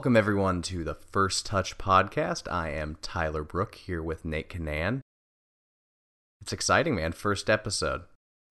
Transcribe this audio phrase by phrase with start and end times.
[0.00, 2.50] Welcome, everyone, to the First Touch podcast.
[2.50, 5.02] I am Tyler Brook here with Nate Canan.
[6.40, 7.12] It's exciting, man.
[7.12, 8.04] First episode.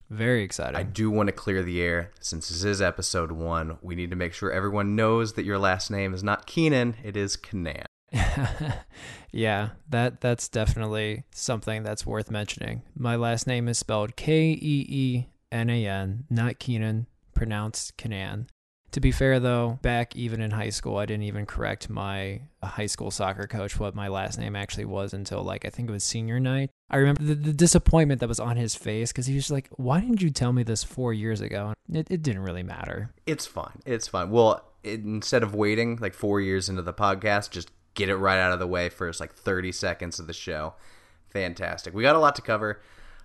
[0.08, 0.76] Very exciting.
[0.76, 2.12] I do want to clear the air.
[2.20, 5.90] Since this is episode one, we need to make sure everyone knows that your last
[5.90, 7.86] name is not Keenan, it is Canan.
[9.32, 12.82] yeah, that that's definitely something that's worth mentioning.
[12.94, 18.46] My last name is spelled K E E N A N, not Keenan, pronounced Canan.
[18.92, 22.86] To be fair, though, back even in high school, I didn't even correct my high
[22.86, 26.02] school soccer coach what my last name actually was until like I think it was
[26.02, 26.70] senior night.
[26.90, 30.00] I remember the, the disappointment that was on his face because he was like, "Why
[30.00, 33.10] didn't you tell me this four years ago?" It, it didn't really matter.
[33.26, 33.80] It's fine.
[33.86, 34.30] It's fine.
[34.30, 38.38] Well, it, instead of waiting like four years into the podcast, just get it right
[38.38, 40.74] out of the way first, like 30 seconds of the show.
[41.28, 41.94] Fantastic.
[41.94, 42.80] We got a lot to cover.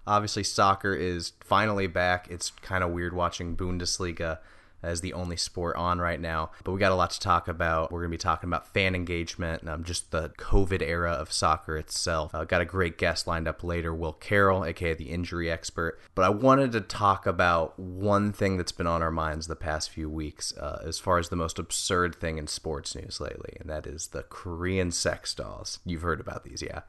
[0.07, 2.27] Obviously, soccer is finally back.
[2.29, 4.39] It's kind of weird watching Bundesliga
[4.85, 6.51] as the only sport on right now.
[6.63, 7.91] But we got a lot to talk about.
[7.91, 11.31] We're going to be talking about fan engagement and um, just the COVID era of
[11.31, 12.33] soccer itself.
[12.33, 15.99] Uh, got a great guest lined up later, Will Carroll, aka the injury expert.
[16.13, 19.89] But I wanted to talk about one thing that's been on our minds the past
[19.89, 23.69] few weeks uh, as far as the most absurd thing in sports news lately, and
[23.69, 25.79] that is the Korean sex dolls.
[25.85, 26.81] You've heard about these, yeah?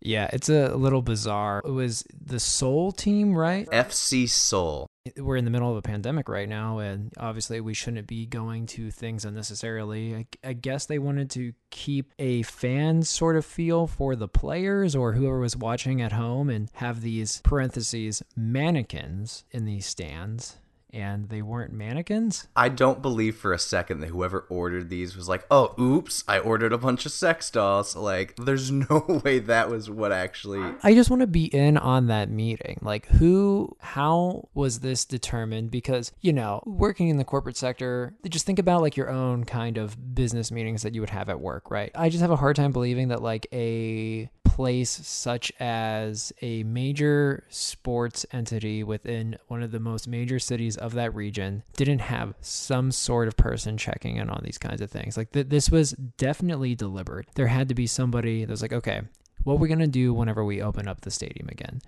[0.00, 1.62] Yeah, it's a little bizarre.
[1.64, 3.68] It was the Seoul team, right?
[3.70, 8.06] FC Seoul we're in the middle of a pandemic right now, and obviously we shouldn't
[8.06, 10.14] be going to things unnecessarily.
[10.14, 14.94] I, I, guess they wanted to keep a fan sort of feel for the players
[14.94, 20.58] or whoever was watching at home and have these parentheses mannequins in these stands
[20.92, 22.48] and they weren't mannequins?
[22.54, 26.38] I don't believe for a second that whoever ordered these was like, oh, oops, I
[26.38, 27.96] ordered a bunch of sex dolls.
[27.96, 30.74] Like, there's no way that was what actually.
[30.82, 32.78] I just want to be in on that meeting.
[32.82, 35.70] Like, who, how was this determined?
[35.70, 39.78] Because, you know, working in the corporate sector, just think about like your own kind
[39.78, 41.90] of business meetings that you would have at work, right?
[41.94, 47.42] I just have a hard time believing that like a place such as a major
[47.48, 52.92] sports entity within one of the most major cities of that region didn't have some
[52.92, 55.16] sort of person checking in on these kinds of things.
[55.16, 57.28] Like th- this was definitely deliberate.
[57.34, 59.00] There had to be somebody that was like, okay,
[59.42, 61.80] what we're going to do whenever we open up the stadium again?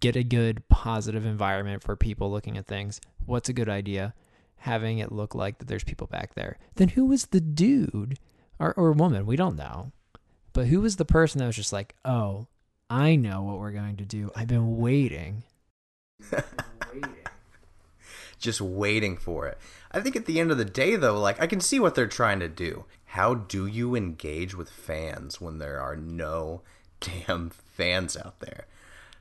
[0.00, 3.00] Get a good positive environment for people looking at things.
[3.24, 4.14] What's a good idea?
[4.56, 6.58] Having it look like that there's people back there.
[6.74, 8.18] Then who was the dude
[8.58, 9.26] or, or woman?
[9.26, 9.92] We don't know
[10.58, 12.48] but who was the person that was just like, oh,
[12.90, 14.32] I know what we're going to do.
[14.34, 15.44] I've been waiting.
[18.40, 19.56] Just waiting for it.
[19.92, 22.08] I think at the end of the day, though, like, I can see what they're
[22.08, 22.86] trying to do.
[23.04, 26.62] How do you engage with fans when there are no
[27.00, 28.66] damn fans out there?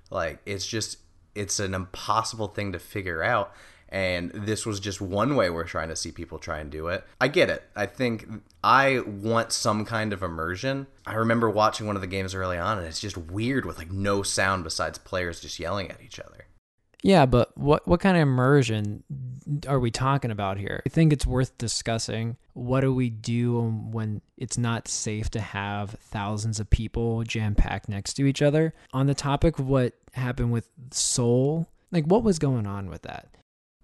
[0.09, 0.97] Like, it's just,
[1.35, 3.53] it's an impossible thing to figure out
[3.89, 7.05] and this was just one way we're trying to see people try and do it.
[7.21, 7.63] I get it.
[7.75, 8.27] I think
[8.63, 10.87] I want some kind of immersion.
[11.05, 13.91] I remember watching one of the games early on, and it's just weird with like
[13.91, 16.45] no sound besides players just yelling at each other.
[17.03, 19.03] Yeah, but what what kind of immersion
[19.67, 20.81] are we talking about here?
[20.85, 22.37] I think it's worth discussing.
[22.53, 23.61] What do we do
[23.91, 28.73] when it's not safe to have thousands of people jam packed next to each other?
[28.93, 33.27] On the topic of what happened with Seoul, like what was going on with that?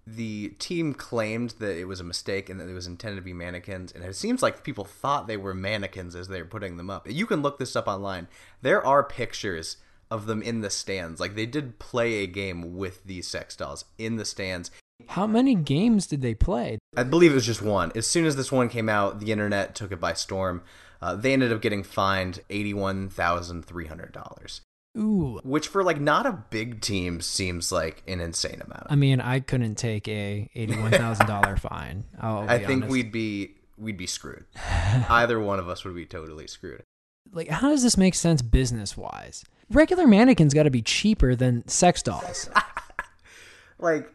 [0.06, 3.32] The team claimed that it was a mistake and that it was intended to be
[3.32, 6.90] mannequins and it seems like people thought they were mannequins as they were putting them
[6.90, 7.10] up.
[7.10, 8.28] You can look this up online.
[8.62, 9.78] There are pictures
[10.10, 11.20] of them in the stands.
[11.20, 14.70] Like they did play a game with these sex dolls in the stands.
[15.08, 16.78] How many games did they play?
[16.96, 17.90] I believe it was just one.
[17.94, 20.62] As soon as this one came out the internet took it by storm.
[21.00, 24.60] Uh, they ended up getting fined $81300
[24.96, 25.40] Ooh.
[25.42, 28.86] Which for like not a big team seems like an insane amount.
[28.88, 32.04] I mean, I couldn't take a eighty-one thousand dollar fine.
[32.20, 32.90] I think honest.
[32.90, 34.44] we'd be we'd be screwed.
[35.08, 36.82] Either one of us would be totally screwed.
[37.32, 39.44] Like, how does this make sense business wise?
[39.70, 42.48] Regular mannequins got to be cheaper than sex dolls.
[43.78, 44.12] like,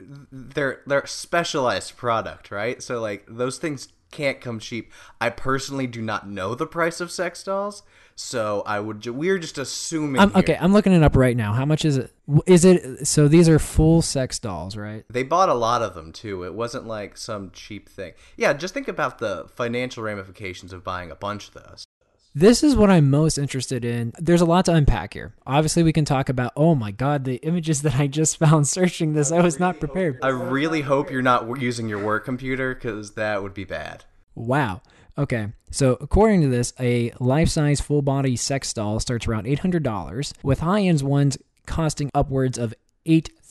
[0.00, 2.82] they're they're specialized product, right?
[2.82, 4.92] So like those things can't come cheap.
[5.20, 7.82] I personally do not know the price of sex dolls,
[8.14, 9.00] so I would.
[9.00, 10.20] Ju- we're just assuming.
[10.20, 11.52] I'm, okay, I'm looking it up right now.
[11.52, 12.12] How much is it?
[12.46, 13.26] Is it so?
[13.26, 15.04] These are full sex dolls, right?
[15.10, 16.44] They bought a lot of them too.
[16.44, 18.12] It wasn't like some cheap thing.
[18.36, 21.84] Yeah, just think about the financial ramifications of buying a bunch of those.
[22.34, 24.14] This is what I'm most interested in.
[24.18, 25.34] There's a lot to unpack here.
[25.46, 29.12] Obviously, we can talk about, oh my God, the images that I just found searching
[29.12, 29.30] this.
[29.30, 30.18] I was not prepared.
[30.22, 34.04] I really hope you're not using your work computer because that would be bad.
[34.34, 34.80] Wow.
[35.18, 40.32] Okay, so according to this, a life size full body sex doll starts around $800,
[40.42, 41.36] with high end ones
[41.66, 42.72] costing upwards of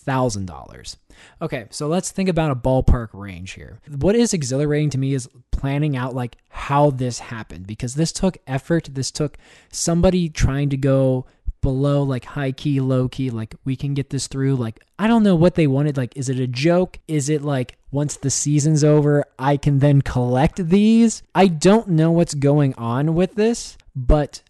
[0.05, 0.97] $8,000.
[1.41, 3.79] Okay, so let's think about a ballpark range here.
[3.99, 8.37] What is exhilarating to me is planning out like how this happened because this took
[8.47, 8.89] effort.
[8.91, 9.37] This took
[9.71, 11.25] somebody trying to go
[11.61, 14.55] below like high key, low key, like we can get this through.
[14.55, 15.97] Like, I don't know what they wanted.
[15.97, 16.99] Like, is it a joke?
[17.07, 21.23] Is it like once the season's over, I can then collect these?
[21.35, 24.41] I don't know what's going on with this, but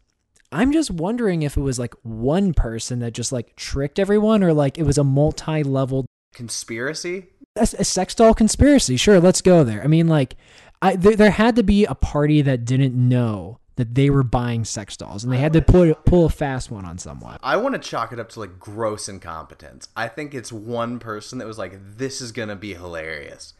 [0.51, 4.53] I'm just wondering if it was like one person that just like tricked everyone or
[4.53, 7.27] like it was a multi level Conspiracy?
[7.55, 8.97] a, a sex doll conspiracy.
[8.97, 9.83] Sure, let's go there.
[9.83, 10.35] I mean, like,
[10.81, 14.65] I there, there had to be a party that didn't know that they were buying
[14.65, 17.37] sex dolls, and they had to pull pull a fast one on someone.
[17.41, 19.89] I want to chalk it up to like gross incompetence.
[19.95, 23.53] I think it's one person that was like, "This is gonna be hilarious,"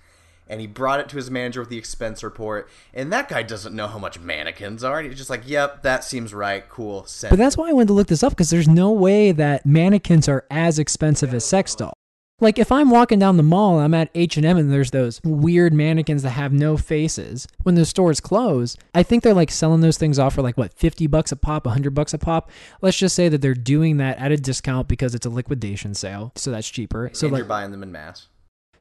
[0.47, 2.69] and he brought it to his manager with the expense report.
[2.93, 4.99] And that guy doesn't know how much mannequins are.
[4.99, 6.67] And he's just like, "Yep, that seems right.
[6.69, 9.31] Cool." Send But that's why I wanted to look this up because there's no way
[9.31, 11.93] that mannequins are as expensive as sex dolls.
[12.41, 16.23] Like if I'm walking down the mall, I'm at H&M and there's those weird mannequins
[16.23, 17.47] that have no faces.
[17.61, 20.73] When the stores close, I think they're like selling those things off for like what,
[20.73, 22.49] 50 bucks a pop, 100 bucks a pop.
[22.81, 26.31] Let's just say that they're doing that at a discount because it's a liquidation sale,
[26.35, 27.11] so that's cheaper.
[27.13, 28.27] So and like you're buying them in mass.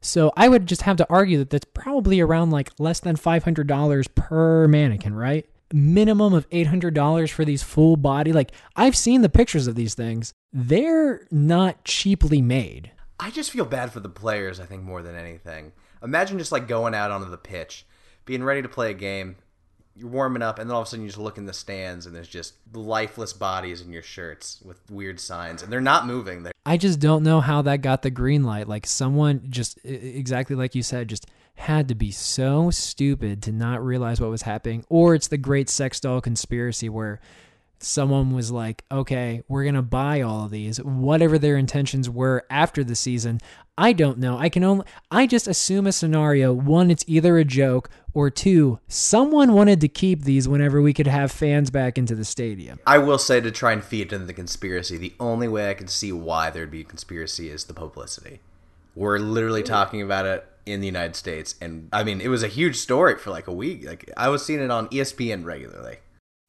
[0.00, 4.14] So I would just have to argue that that's probably around like less than $500
[4.14, 5.46] per mannequin, right?
[5.72, 8.32] Minimum of $800 for these full body.
[8.32, 10.32] Like I've seen the pictures of these things.
[10.52, 12.92] They're not cheaply made.
[13.18, 15.72] I just feel bad for the players, I think, more than anything.
[16.02, 17.86] Imagine just like going out onto the pitch,
[18.24, 19.36] being ready to play a game,
[19.96, 22.06] you're warming up, and then all of a sudden you just look in the stands
[22.06, 26.42] and there's just lifeless bodies in your shirts with weird signs, and they're not moving.
[26.42, 28.68] They're I just don't know how that got the green light.
[28.68, 33.84] Like someone just exactly like you said, just had to be so stupid to not
[33.84, 34.84] realize what was happening.
[34.88, 37.20] Or it's the great sex doll conspiracy where
[37.82, 42.44] someone was like, okay, we're going to buy all of these, whatever their intentions were
[42.50, 43.40] after the season.
[43.78, 44.36] I don't know.
[44.36, 46.52] I can only, I just assume a scenario.
[46.52, 51.06] One, it's either a joke, or two, someone wanted to keep these whenever we could
[51.06, 52.78] have fans back into the stadium.
[52.86, 55.88] I will say to try and feed into the conspiracy, the only way I can
[55.88, 58.40] see why there'd be a conspiracy is the publicity.
[58.94, 62.48] We're literally talking about it in the United States, and I mean, it was a
[62.48, 63.86] huge story for like a week.
[63.86, 65.98] Like I was seeing it on ESPN regularly.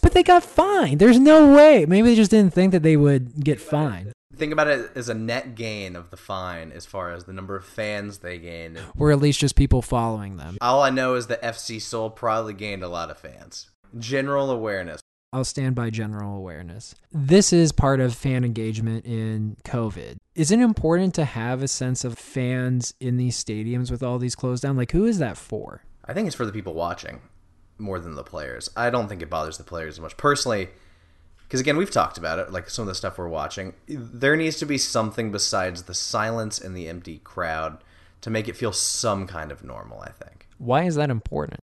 [0.01, 0.99] But they got fined.
[0.99, 1.85] There's no way.
[1.85, 4.13] Maybe they just didn't think that they would get fined.
[4.35, 7.55] Think about it as a net gain of the fine as far as the number
[7.55, 8.79] of fans they gained.
[8.97, 10.57] Or at least just people following them.
[10.61, 13.69] All I know is that FC Seoul probably gained a lot of fans.
[13.99, 15.01] General awareness.
[15.33, 16.95] I'll stand by general awareness.
[17.11, 20.17] This is part of fan engagement in COVID.
[20.35, 24.35] Is it important to have a sense of fans in these stadiums with all these
[24.35, 24.75] closed down?
[24.75, 25.83] Like, who is that for?
[26.03, 27.21] I think it's for the people watching
[27.81, 28.69] more than the players.
[28.75, 30.15] I don't think it bothers the players as much.
[30.15, 30.69] Personally,
[31.43, 33.73] because again, we've talked about it, like some of the stuff we're watching.
[33.87, 37.83] There needs to be something besides the silence and the empty crowd
[38.21, 40.47] to make it feel some kind of normal, I think.
[40.57, 41.59] Why is that important?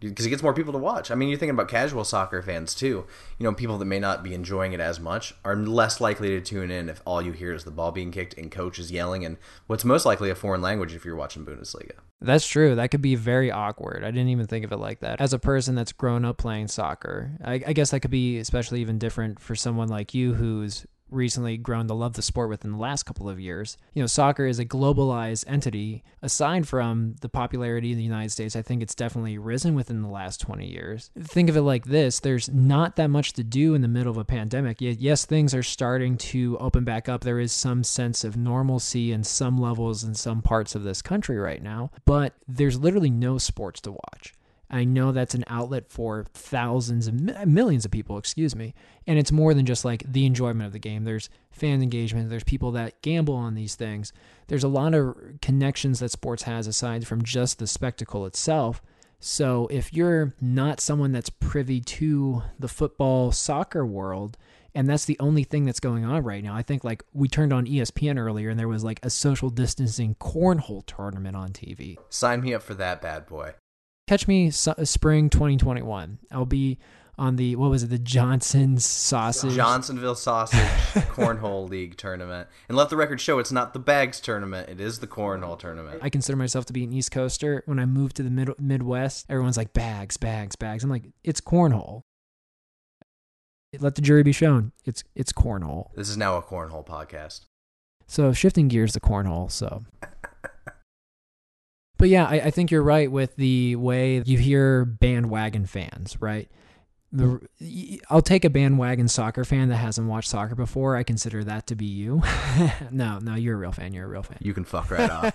[0.00, 1.10] Because it gets more people to watch.
[1.10, 3.06] I mean, you're thinking about casual soccer fans too.
[3.38, 6.40] You know, people that may not be enjoying it as much are less likely to
[6.40, 9.38] tune in if all you hear is the ball being kicked and coaches yelling and
[9.66, 11.92] what's most likely a foreign language if you're watching Bundesliga.
[12.20, 12.74] That's true.
[12.74, 14.04] That could be very awkward.
[14.04, 15.20] I didn't even think of it like that.
[15.20, 18.80] As a person that's grown up playing soccer, I, I guess that could be especially
[18.80, 22.78] even different for someone like you who's recently grown to love the sport within the
[22.78, 23.76] last couple of years.
[23.94, 26.02] You know, soccer is a globalized entity.
[26.22, 30.08] Aside from the popularity in the United States, I think it's definitely risen within the
[30.08, 31.10] last 20 years.
[31.18, 34.16] Think of it like this there's not that much to do in the middle of
[34.16, 34.78] a pandemic.
[34.80, 37.22] Yes, things are starting to open back up.
[37.22, 41.36] There is some sense of normalcy in some levels in some parts of this country
[41.36, 44.34] right now, but there's literally no sports to watch.
[44.70, 47.14] I know that's an outlet for thousands of
[47.46, 48.74] millions of people, excuse me.
[49.06, 51.04] And it's more than just like the enjoyment of the game.
[51.04, 54.12] There's fan engagement, there's people that gamble on these things.
[54.48, 58.82] There's a lot of connections that sports has aside from just the spectacle itself.
[59.20, 64.36] So if you're not someone that's privy to the football soccer world,
[64.74, 66.54] and that's the only thing that's going on right now.
[66.54, 70.14] I think like we turned on ESPN earlier and there was like a social distancing
[70.16, 71.96] cornhole tournament on TV.
[72.10, 73.54] Sign me up for that bad boy.
[74.08, 76.18] Catch me su- uh, spring 2021.
[76.32, 76.78] I'll be
[77.18, 80.58] on the what was it the Johnson's sausage Johnsonville Sausage
[81.12, 82.48] Cornhole League tournament.
[82.68, 85.98] And let the record show it's not the bags tournament, it is the cornhole tournament.
[86.02, 87.62] I consider myself to be an East Coaster.
[87.66, 90.82] When I moved to the mid- Midwest, everyone's like bags, bags, bags.
[90.84, 92.04] I'm like, it's cornhole.
[93.78, 94.72] Let the jury be shown.
[94.86, 95.90] It's it's cornhole.
[95.94, 97.44] This is now a cornhole podcast.
[98.06, 99.50] So shifting gears to cornhole.
[99.50, 99.84] So,
[101.98, 106.48] but yeah, I, I think you're right with the way you hear bandwagon fans, right?
[107.10, 107.40] The,
[108.10, 110.96] I'll take a bandwagon soccer fan that hasn't watched soccer before.
[110.96, 112.22] I consider that to be you.
[112.90, 113.94] no, no, you're a real fan.
[113.94, 114.38] You're a real fan.
[114.40, 115.34] You can fuck right off.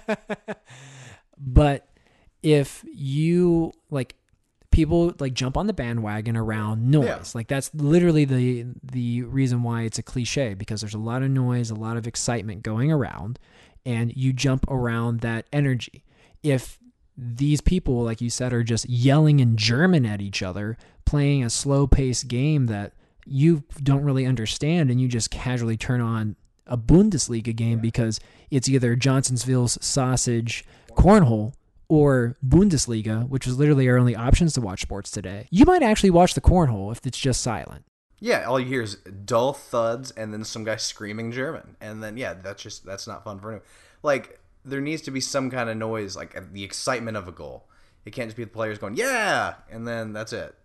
[1.37, 1.87] but
[2.43, 4.15] if you like
[4.73, 7.05] people like jump on the bandwagon around noise.
[7.05, 7.23] Yeah.
[7.33, 11.29] Like that's literally the the reason why it's a cliche because there's a lot of
[11.29, 13.39] noise, a lot of excitement going around,
[13.85, 16.03] and you jump around that energy.
[16.43, 16.79] If
[17.17, 21.49] these people, like you said, are just yelling in German at each other, playing a
[21.49, 22.93] slow paced game that
[23.25, 26.35] you don't really understand, and you just casually turn on
[26.67, 28.19] a Bundesliga game because
[28.49, 31.53] it's either Johnsonville's sausage cornhole
[31.87, 35.47] or Bundesliga, which is literally our only options to watch sports today.
[35.51, 37.85] You might actually watch the cornhole if it's just silent.
[38.19, 41.75] Yeah, all you hear is dull thuds and then some guy screaming German.
[41.81, 43.65] And then yeah, that's just that's not fun for anyone.
[44.01, 47.69] Like there needs to be some kind of noise, like the excitement of a goal.
[48.05, 50.55] It can't just be the players going, "Yeah," and then that's it.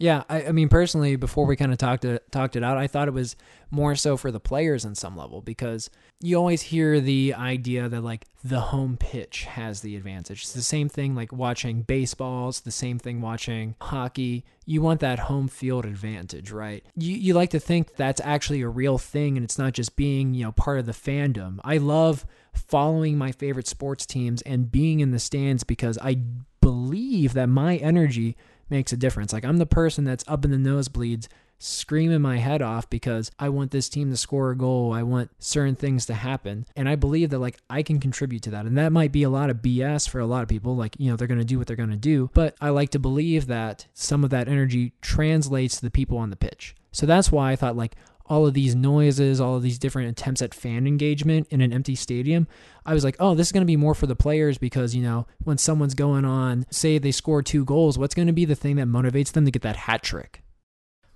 [0.00, 2.86] Yeah, I, I mean personally, before we kind of talked it talked it out, I
[2.86, 3.36] thought it was
[3.70, 5.90] more so for the players in some level because
[6.22, 10.40] you always hear the idea that like the home pitch has the advantage.
[10.40, 14.46] It's the same thing like watching baseballs, the same thing watching hockey.
[14.64, 16.82] You want that home field advantage, right?
[16.96, 20.32] You you like to think that's actually a real thing and it's not just being
[20.32, 21.58] you know part of the fandom.
[21.62, 26.18] I love following my favorite sports teams and being in the stands because I
[26.60, 28.36] believe that my energy
[28.68, 29.32] makes a difference.
[29.32, 31.28] Like I'm the person that's up in the nosebleeds
[31.62, 34.92] screaming my head off because I want this team to score a goal.
[34.94, 36.66] I want certain things to happen.
[36.74, 38.64] And I believe that like I can contribute to that.
[38.64, 40.74] And that might be a lot of BS for a lot of people.
[40.74, 42.30] Like, you know, they're going to do what they're going to do.
[42.32, 46.30] But I like to believe that some of that energy translates to the people on
[46.30, 46.74] the pitch.
[46.92, 47.94] So that's why I thought like
[48.30, 51.96] all of these noises, all of these different attempts at fan engagement in an empty
[51.96, 52.46] stadium,
[52.86, 55.02] I was like, oh, this is going to be more for the players because, you
[55.02, 58.54] know, when someone's going on, say they score two goals, what's going to be the
[58.54, 60.44] thing that motivates them to get that hat trick?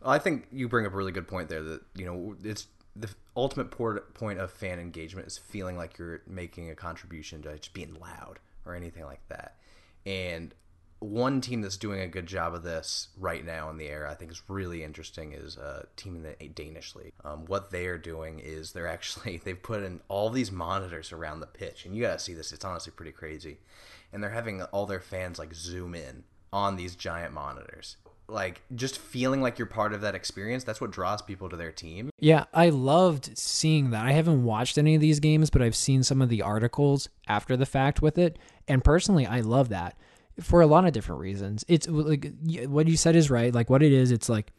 [0.05, 2.67] I think you bring up a really good point there that, you know, it's
[2.97, 7.73] the ultimate point of fan engagement is feeling like you're making a contribution to just
[7.73, 9.57] being loud or anything like that.
[10.05, 10.53] And
[11.05, 14.15] one team that's doing a good job of this right now in the air, I
[14.15, 17.13] think is really interesting, is a team in the Danish league.
[17.25, 21.41] Um, what they are doing is they're actually they've put in all these monitors around
[21.41, 22.53] the pitch, and you gotta see this.
[22.53, 23.59] It's honestly pretty crazy,
[24.13, 27.97] and they're having all their fans like zoom in on these giant monitors.
[28.27, 30.65] Like just feeling like you're part of that experience.
[30.65, 32.09] That's what draws people to their team.
[32.19, 34.07] Yeah, I loved seeing that.
[34.07, 37.55] I haven't watched any of these games, but I've seen some of the articles after
[37.55, 39.95] the fact with it, and personally, I love that
[40.41, 41.65] for a lot of different reasons.
[41.69, 42.33] It's like
[42.67, 43.55] what you said is right.
[43.55, 44.53] Like what it is, it's like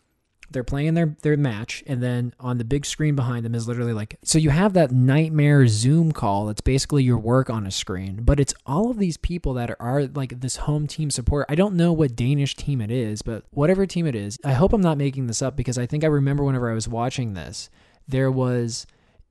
[0.52, 3.94] they're playing their their match, and then on the big screen behind them is literally
[3.94, 6.50] like so you have that nightmare Zoom call.
[6.50, 9.78] It's basically your work on a screen, but it's all of these people that are,
[9.80, 11.46] are like this home team support.
[11.50, 14.74] I don't know what Danish team it is, but whatever team it is, I hope
[14.74, 17.70] I'm not making this up because I think I remember whenever I was watching this,
[18.08, 18.86] there was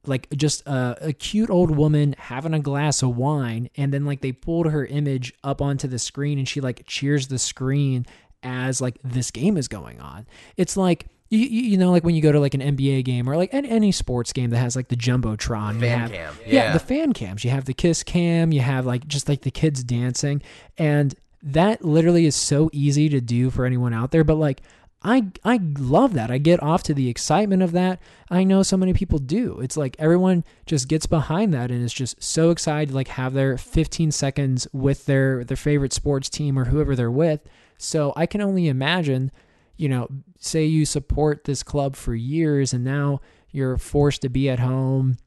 [0.06, 4.20] like just a, a, cute old woman having a glass of wine and then like
[4.20, 8.06] they pulled her image up onto the screen and she like cheers the screen
[8.42, 10.26] as like this game is going on.
[10.56, 13.36] It's like you, you know like when you go to like an nba game or
[13.36, 16.52] like any sports game that has like the jumbotron fan have, cam yeah.
[16.52, 16.72] yeah.
[16.72, 17.44] the fan cams.
[17.44, 20.42] You have the kiss cam you have like just like the kids dancing.
[20.78, 24.62] And that literally is so easy to do for anyone out there but like
[25.04, 26.30] I I love that.
[26.30, 28.00] I get off to the excitement of that.
[28.30, 29.60] I know so many people do.
[29.60, 33.34] It's like everyone just gets behind that and is just so excited to like have
[33.34, 37.40] their 15 seconds with their their favorite sports team or whoever they're with.
[37.76, 39.30] So I can only imagine,
[39.76, 40.08] you know,
[40.38, 43.20] say you support this club for years and now
[43.50, 45.18] you're forced to be at home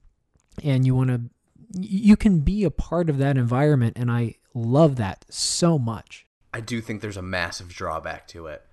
[0.64, 1.22] and you want to
[1.80, 6.26] you can be a part of that environment and I love that so much.
[6.52, 8.64] I do think there's a massive drawback to it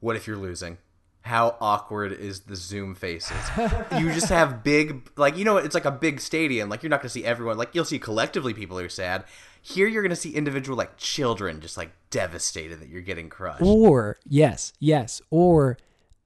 [0.00, 0.78] what if you're losing?
[1.22, 3.36] How awkward is the Zoom faces?
[3.98, 6.68] you just have big, like, you know, it's like a big stadium.
[6.68, 7.58] Like, you're not going to see everyone.
[7.58, 9.24] Like, you'll see collectively people who are sad.
[9.60, 13.62] Here, you're going to see individual, like, children just, like, devastated that you're getting crushed.
[13.62, 15.20] Or, yes, yes.
[15.30, 15.76] Or,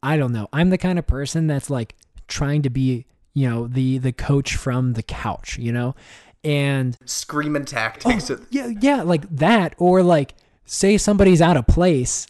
[0.03, 0.49] I don't know.
[0.53, 1.97] I'm the kind of person that's, like,
[2.29, 5.97] trying to be, you know, the the coach from the couch, you know?
[6.45, 8.31] And screaming tactics.
[8.31, 9.75] Oh, yeah, yeah, like that.
[9.79, 12.27] Or, like, say somebody's out of place.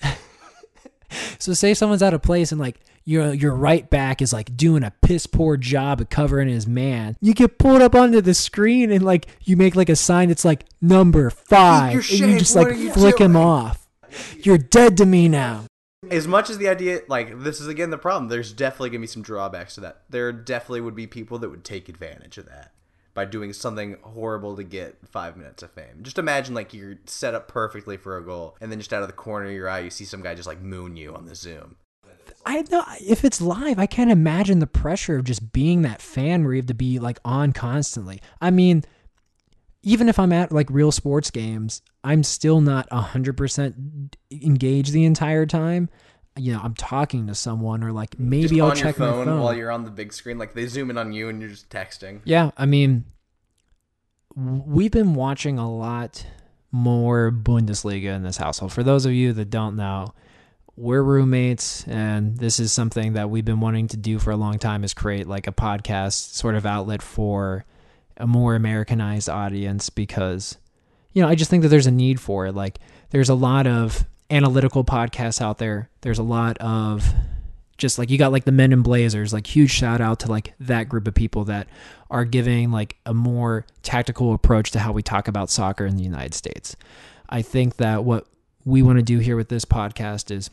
[1.39, 4.83] So say someone's out of place and like your your right back is like doing
[4.83, 7.17] a piss poor job of covering his man.
[7.21, 10.45] You get pulled up onto the screen and like you make like a sign that's
[10.45, 13.31] like number five, and you just like you flick doing?
[13.31, 13.89] him off.
[14.39, 15.65] You're dead to me now.
[16.11, 18.29] As much as the idea, like this is again the problem.
[18.29, 20.03] There's definitely gonna be some drawbacks to that.
[20.11, 22.73] There definitely would be people that would take advantage of that
[23.15, 26.01] by doing something horrible to get five minutes of fame.
[26.03, 29.09] Just imagine like you're set up perfectly for a goal, and then just out of
[29.09, 31.35] the corner of your eye, you see some guy just like moon you on the
[31.35, 31.77] Zoom.
[32.45, 36.43] I know if it's live, I can't imagine the pressure of just being that fan
[36.45, 38.21] where you have to be like on constantly.
[38.41, 38.85] I mean,
[39.83, 45.47] even if I'm at like real sports games, I'm still not 100% engaged the entire
[45.47, 45.89] time.
[46.37, 49.13] You know, I'm talking to someone or like maybe just I'll on check your my
[49.13, 49.41] phone, phone.
[49.41, 50.39] while you're on the big screen.
[50.39, 52.21] Like they zoom in on you and you're just texting.
[52.25, 53.05] Yeah, I mean,
[54.35, 56.27] we've been watching a lot
[56.71, 58.73] more Bundesliga in this household.
[58.73, 60.15] For those of you that don't know,
[60.75, 64.59] we're roommates, and this is something that we've been wanting to do for a long
[64.59, 67.67] time: is create like a podcast sort of outlet for
[68.17, 70.57] a more Americanized audience because,
[71.13, 72.55] you know, I just think that there's a need for it.
[72.55, 72.79] Like,
[73.11, 75.91] there's a lot of analytical podcasts out there.
[76.01, 77.15] There's a lot of
[77.83, 80.55] just like you got like the men in blazers like huge shout out to like
[80.61, 81.67] that group of people that
[82.11, 86.05] are giving like a more tactical approach to how we talk about soccer in the
[86.05, 86.77] united states
[87.29, 88.27] i think that what
[88.65, 90.49] we want to do here with this podcast is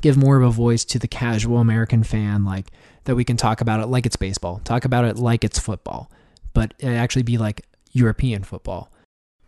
[0.00, 2.70] give more of a voice to the casual american fan like
[3.04, 6.12] that we can talk about it like it's baseball talk about it like it's football
[6.54, 8.92] but actually be like european football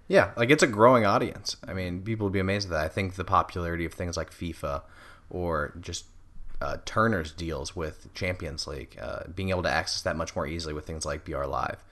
[0.08, 1.56] Yeah, like it's a growing audience.
[1.66, 2.84] I mean, people would be amazed at that.
[2.84, 4.82] I think the popularity of things like FIFA
[5.30, 6.04] or just
[6.60, 10.74] uh, Turner's deals with Champions League, uh, being able to access that much more easily
[10.74, 11.82] with things like BR Live,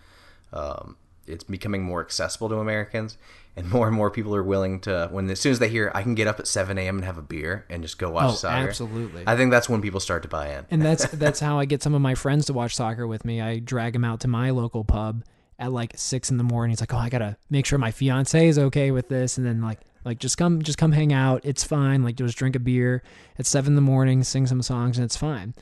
[0.52, 3.16] um, it's becoming more accessible to Americans,
[3.56, 5.08] and more and more people are willing to.
[5.10, 6.96] When as soon as they hear, I can get up at seven a.m.
[6.96, 8.68] and have a beer and just go watch Oh, soccer.
[8.68, 9.24] absolutely.
[9.26, 10.66] I think that's when people start to buy in.
[10.70, 13.40] and that's that's how I get some of my friends to watch soccer with me.
[13.40, 15.24] I drag them out to my local pub
[15.62, 16.70] at like six in the morning.
[16.70, 19.62] He's like, "Oh, I gotta make sure my fiance is okay with this," and then
[19.62, 21.40] like like just come just come hang out.
[21.44, 22.02] It's fine.
[22.02, 23.02] Like just drink a beer
[23.38, 25.54] at seven in the morning, sing some songs, and it's fine.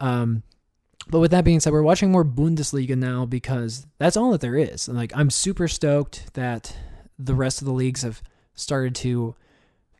[0.00, 0.42] Um,
[1.08, 4.56] but with that being said, we're watching more Bundesliga now because that's all that there
[4.56, 4.88] is.
[4.88, 6.74] And like I'm super stoked that
[7.18, 8.22] the rest of the leagues have
[8.54, 9.36] started to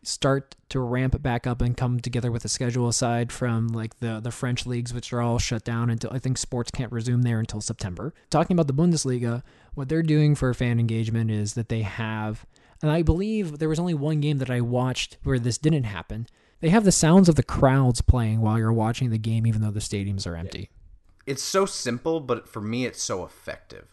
[0.02, 4.20] start to ramp back up and come together with a schedule aside from like the
[4.20, 7.38] the French leagues which are all shut down until I think sports can't resume there
[7.38, 8.12] until September.
[8.30, 9.42] Talking about the Bundesliga,
[9.74, 12.44] what they're doing for fan engagement is that they have
[12.80, 16.26] and I believe there was only one game that I watched where this didn't happen.
[16.60, 19.70] They have the sounds of the crowds playing while you're watching the game even though
[19.70, 20.70] the stadiums are empty.
[21.26, 23.91] it's so simple, but for me, it's so effective.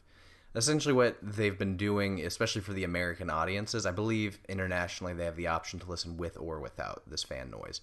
[0.56, 5.36] Essentially, what they've been doing, especially for the American audiences, I believe internationally they have
[5.36, 7.82] the option to listen with or without this fan noise.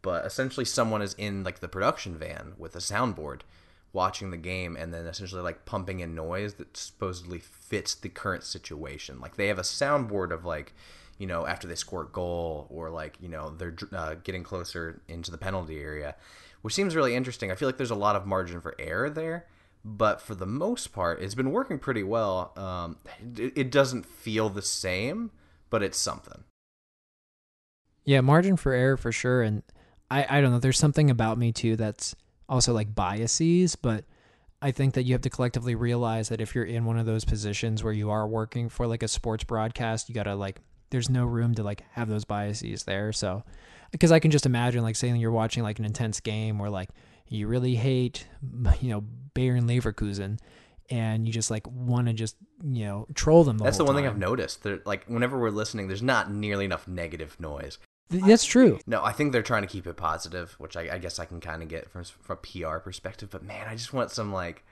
[0.00, 3.42] But essentially, someone is in like the production van with a soundboard
[3.92, 8.44] watching the game and then essentially like pumping in noise that supposedly fits the current
[8.44, 9.20] situation.
[9.20, 10.74] Like they have a soundboard of like,
[11.18, 15.00] you know, after they score a goal or like, you know, they're uh, getting closer
[15.08, 16.14] into the penalty area,
[16.60, 17.50] which seems really interesting.
[17.50, 19.46] I feel like there's a lot of margin for error there,
[19.86, 22.52] but for the most part, it's been working pretty well.
[22.56, 22.96] Um,
[23.38, 25.30] it, it doesn't feel the same,
[25.70, 26.42] but it's something.
[28.04, 29.42] Yeah, margin for error for sure.
[29.42, 29.62] And
[30.10, 32.16] I, I don't know, there's something about me too that's
[32.48, 34.04] also like biases, but
[34.60, 37.24] I think that you have to collectively realize that if you're in one of those
[37.24, 41.24] positions where you are working for like a sports broadcast, you gotta like there's no
[41.24, 43.12] room to like have those biases there.
[43.12, 43.44] So
[43.92, 46.88] because I can just imagine like saying you're watching like an intense game where like
[47.28, 48.26] you really hate
[48.80, 50.38] you know Bayern Leverkusen
[50.90, 53.58] and you just like want to just you know troll them.
[53.58, 54.62] The That's the one thing I've noticed.
[54.62, 57.78] They're, like whenever we're listening, there's not nearly enough negative noise.
[58.08, 58.78] That's true.
[58.86, 61.40] No, I think they're trying to keep it positive, which I, I guess I can
[61.40, 63.30] kind of get from from a PR perspective.
[63.30, 64.64] But man, I just want some like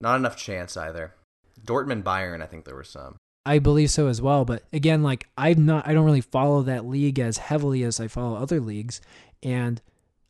[0.00, 1.14] not enough chants either.
[1.64, 3.16] Dortmund Bayern, I think there were some.
[3.44, 4.44] I believe so as well.
[4.44, 8.08] But again, like I'm not, I don't really follow that league as heavily as I
[8.08, 9.00] follow other leagues.
[9.42, 9.80] And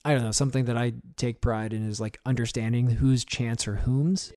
[0.05, 3.77] I don't know, something that I take pride in is like understanding whose chants or
[3.77, 4.33] whom's.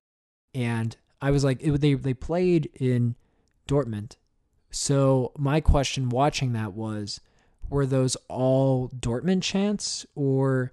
[0.54, 3.16] And I was like, it, they, they played in
[3.68, 4.16] Dortmund.
[4.70, 7.20] So my question watching that was,
[7.68, 10.72] were those all Dortmund chants or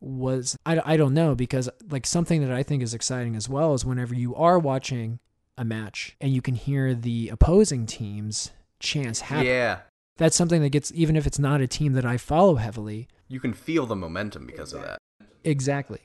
[0.00, 3.74] was, I, I don't know, because like something that I think is exciting as well
[3.74, 5.20] is whenever you are watching
[5.56, 8.50] a match and you can hear the opposing team's
[8.80, 9.46] chants happen.
[9.46, 9.80] Yeah,
[10.16, 13.08] That's something that gets even if it's not a team that I follow heavily.
[13.28, 14.98] you can feel the momentum because of that.
[15.42, 16.00] Exactly.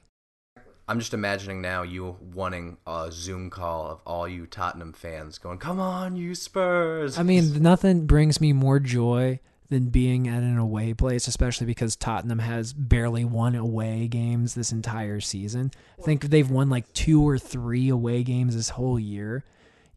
[0.87, 5.57] I'm just imagining now you wanting a Zoom call of all you Tottenham fans going,
[5.57, 10.57] "Come on, you Spurs!" I mean, nothing brings me more joy than being at an
[10.57, 15.71] away place, especially because Tottenham has barely won away games this entire season.
[15.99, 19.43] I think they've won like two or three away games this whole year.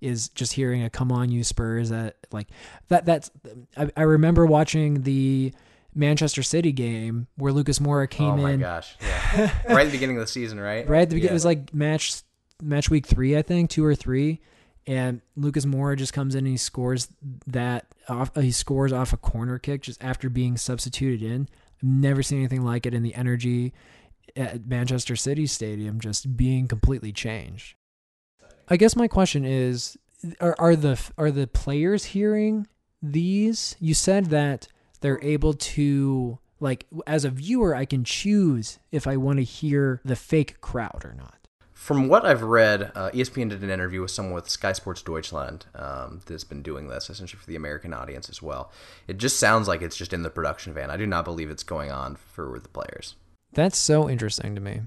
[0.00, 2.48] Is just hearing a "Come on, you Spurs!" That like
[2.88, 3.04] that.
[3.04, 3.30] That's
[3.76, 5.52] I, I remember watching the
[5.94, 8.38] Manchester City game where Lucas Moura oh came in.
[8.38, 10.88] oh my in gosh, yeah, right at the beginning of the season, right?
[10.88, 11.28] right at the beginning.
[11.28, 11.30] Yeah.
[11.30, 12.22] It was like match
[12.62, 14.40] match week three, I think, two or three,
[14.86, 17.08] and Lucas Moura just comes in and he scores
[17.46, 18.36] that off.
[18.36, 21.48] Uh, he scores off a corner kick just after being substituted in.
[21.76, 23.72] I've never seen anything like it in the energy
[24.36, 27.74] at Manchester City Stadium just being completely changed.
[28.70, 29.98] I guess my question is
[30.40, 32.68] are, are the are the players hearing
[33.02, 33.74] these?
[33.80, 34.68] You said that
[35.00, 40.00] they're able to like as a viewer I can choose if I want to hear
[40.04, 41.34] the fake crowd or not.
[41.72, 45.64] From what I've read, uh, ESPN did an interview with someone with Sky Sports Deutschland
[45.74, 48.70] um, that's been doing this essentially for the American audience as well.
[49.08, 50.90] It just sounds like it's just in the production van.
[50.90, 53.16] I do not believe it's going on for the players.
[53.54, 54.82] That's so interesting to me.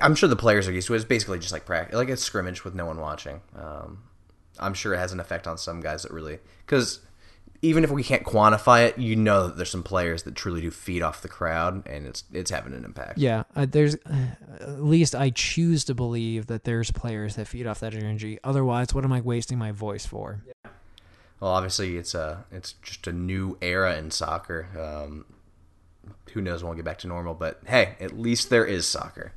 [0.00, 0.96] I'm sure the players are used to it.
[0.96, 3.40] It's basically just like practice, like a scrimmage with no one watching.
[3.56, 4.04] Um,
[4.58, 7.00] I'm sure it has an effect on some guys that really because
[7.62, 10.70] even if we can't quantify it, you know that there's some players that truly do
[10.70, 13.18] feed off the crowd, and it's it's having an impact.
[13.18, 14.26] Yeah, uh, there's uh,
[14.60, 18.38] at least I choose to believe that there's players that feed off that energy.
[18.42, 20.42] Otherwise, what am I wasting my voice for?
[20.46, 20.70] Yeah.
[21.38, 24.66] Well, obviously, it's a it's just a new era in soccer.
[24.78, 25.24] Um,
[26.32, 27.34] who knows when we'll get back to normal?
[27.34, 29.32] But hey, at least there is soccer.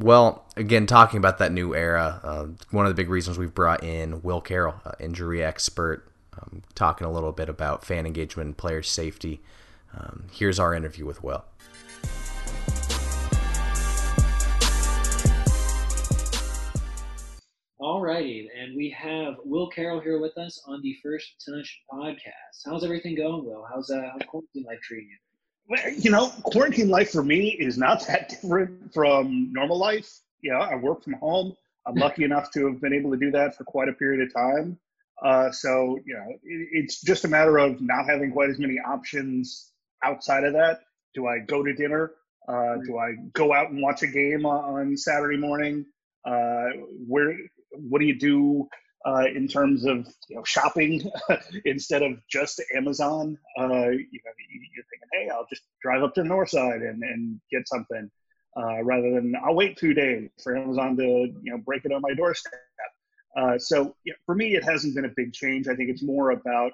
[0.00, 3.82] Well, again, talking about that new era, uh, one of the big reasons we've brought
[3.82, 6.08] in Will Carroll, uh, injury expert,
[6.40, 9.40] um, talking a little bit about fan engagement and player safety.
[9.92, 11.44] Um, here's our interview with Will.
[17.80, 22.62] All righty, and we have Will Carroll here with us on the First Touch podcast.
[22.66, 23.66] How's everything going, Will?
[23.68, 25.18] How's uh, how's quarantine life treating you?
[25.96, 30.20] You know, quarantine life for me is not that different from normal life.
[30.40, 31.54] You know, I work from home.
[31.86, 34.32] I'm lucky enough to have been able to do that for quite a period of
[34.32, 34.78] time.
[35.22, 38.78] Uh, so you know, it, it's just a matter of not having quite as many
[38.78, 40.80] options outside of that.
[41.14, 42.12] Do I go to dinner?
[42.46, 45.84] Uh, do I go out and watch a game on Saturday morning?
[46.24, 46.68] Uh,
[47.06, 47.36] where?
[47.72, 48.68] What do you do
[49.06, 51.10] uh, in terms of you know shopping
[51.64, 53.38] instead of just Amazon?
[53.58, 54.32] Uh, you know,
[54.74, 58.10] you're thinking, hey, I'll just drive up to the north side and, and get something.
[58.56, 62.02] Uh, rather than I'll wait two days for Amazon to you know break it on
[62.02, 62.52] my doorstep.
[63.36, 65.68] Uh, so you know, for me, it hasn't been a big change.
[65.68, 66.72] I think it's more about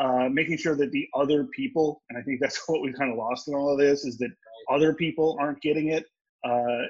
[0.00, 3.18] uh, making sure that the other people, and I think that's what we kind of
[3.18, 4.30] lost in all of this, is that
[4.70, 6.06] other people aren't getting it.
[6.44, 6.82] Uh,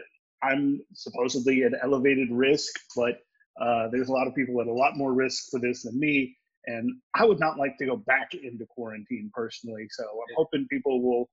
[0.43, 3.19] I'm supposedly at elevated risk, but
[3.61, 6.37] uh, there's a lot of people at a lot more risk for this than me.
[6.67, 9.87] And I would not like to go back into quarantine personally.
[9.91, 11.31] So I'm hoping people will,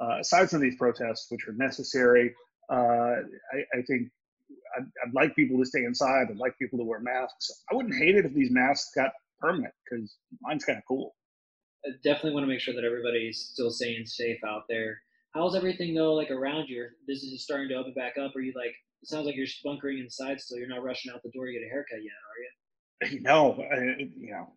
[0.00, 2.34] uh, aside from these protests, which are necessary,
[2.70, 2.74] uh,
[3.52, 4.08] I, I think
[4.76, 6.28] I'd, I'd, like people to stay inside.
[6.30, 7.64] I'd like people to wear masks.
[7.70, 9.10] I wouldn't hate it if these masks got
[9.40, 11.14] permanent because mine's kind of cool.
[11.84, 15.00] I definitely want to make sure that everybody's still staying safe out there.
[15.34, 16.14] How's everything though?
[16.14, 18.34] Like around your business is starting to open back up.
[18.36, 18.74] Are you like?
[19.02, 20.58] It sounds like you're bunkering inside still.
[20.58, 22.48] You're not rushing out the door to get a haircut yet, are you?
[23.22, 24.52] No, I, you know,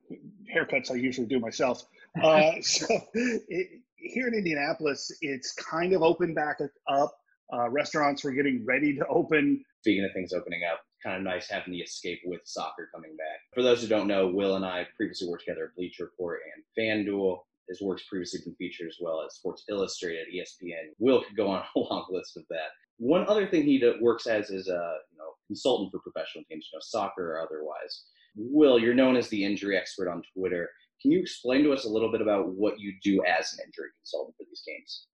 [0.54, 1.84] haircuts I usually do myself.
[2.22, 7.14] Uh, so it, here in Indianapolis, it's kind of open back up.
[7.54, 9.64] Uh, restaurants were getting ready to open.
[9.82, 13.40] Speaking of things opening up, kind of nice having the escape with soccer coming back.
[13.54, 16.64] For those who don't know, Will and I previously worked together at Bleacher Report and
[16.78, 17.40] FanDuel.
[17.68, 20.92] His work's previously been featured as well as Sports Illustrated, ESPN.
[21.00, 22.70] Will could go on a long list of that.
[23.02, 26.78] One other thing he works as is a you know consultant for professional teams, you
[26.78, 28.04] know soccer or otherwise.
[28.36, 30.70] Will, you're known as the injury expert on Twitter.
[31.02, 33.90] Can you explain to us a little bit about what you do as an injury
[33.98, 35.08] consultant for these games?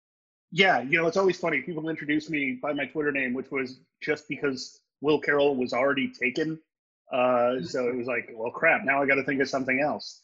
[0.51, 1.63] Yeah, you know, it's always funny.
[1.63, 6.11] People introduce me by my Twitter name, which was just because Will Carroll was already
[6.11, 6.59] taken.
[7.13, 10.23] Uh, so it was like, well, crap, now I got to think of something else.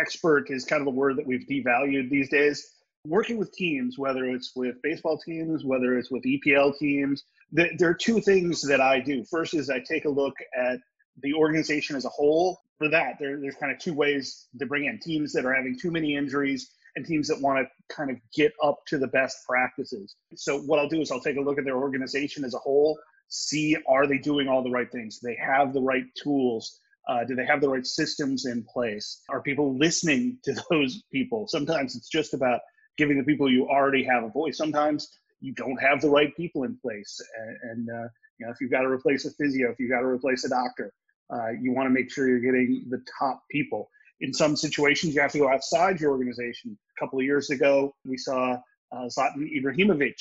[0.00, 2.70] Expert is kind of a word that we've devalued these days.
[3.04, 7.24] Working with teams, whether it's with baseball teams, whether it's with EPL teams,
[7.56, 9.24] th- there are two things that I do.
[9.24, 10.78] First is I take a look at
[11.20, 12.60] the organization as a whole.
[12.78, 15.76] For that, there, there's kind of two ways to bring in teams that are having
[15.76, 19.38] too many injuries and teams that want to kind of get up to the best
[19.48, 20.14] practices.
[20.36, 22.98] So what I'll do is I'll take a look at their organization as a whole,
[23.28, 25.18] see are they doing all the right things?
[25.18, 26.78] Do they have the right tools?
[27.08, 29.22] Uh, do they have the right systems in place?
[29.28, 31.48] Are people listening to those people?
[31.48, 32.60] Sometimes it's just about
[32.98, 34.56] giving the people you already have a voice.
[34.56, 35.08] Sometimes
[35.40, 38.70] you don't have the right people in place, and, and uh, you know if you've
[38.70, 40.92] got to replace a physio, if you've got to replace a doctor,
[41.32, 43.88] uh, you want to make sure you're getting the top people
[44.22, 46.78] in some situations, you have to go outside your organization.
[46.96, 48.56] A couple of years ago, we saw
[48.92, 50.14] uh, Zlatan Ibrahimovic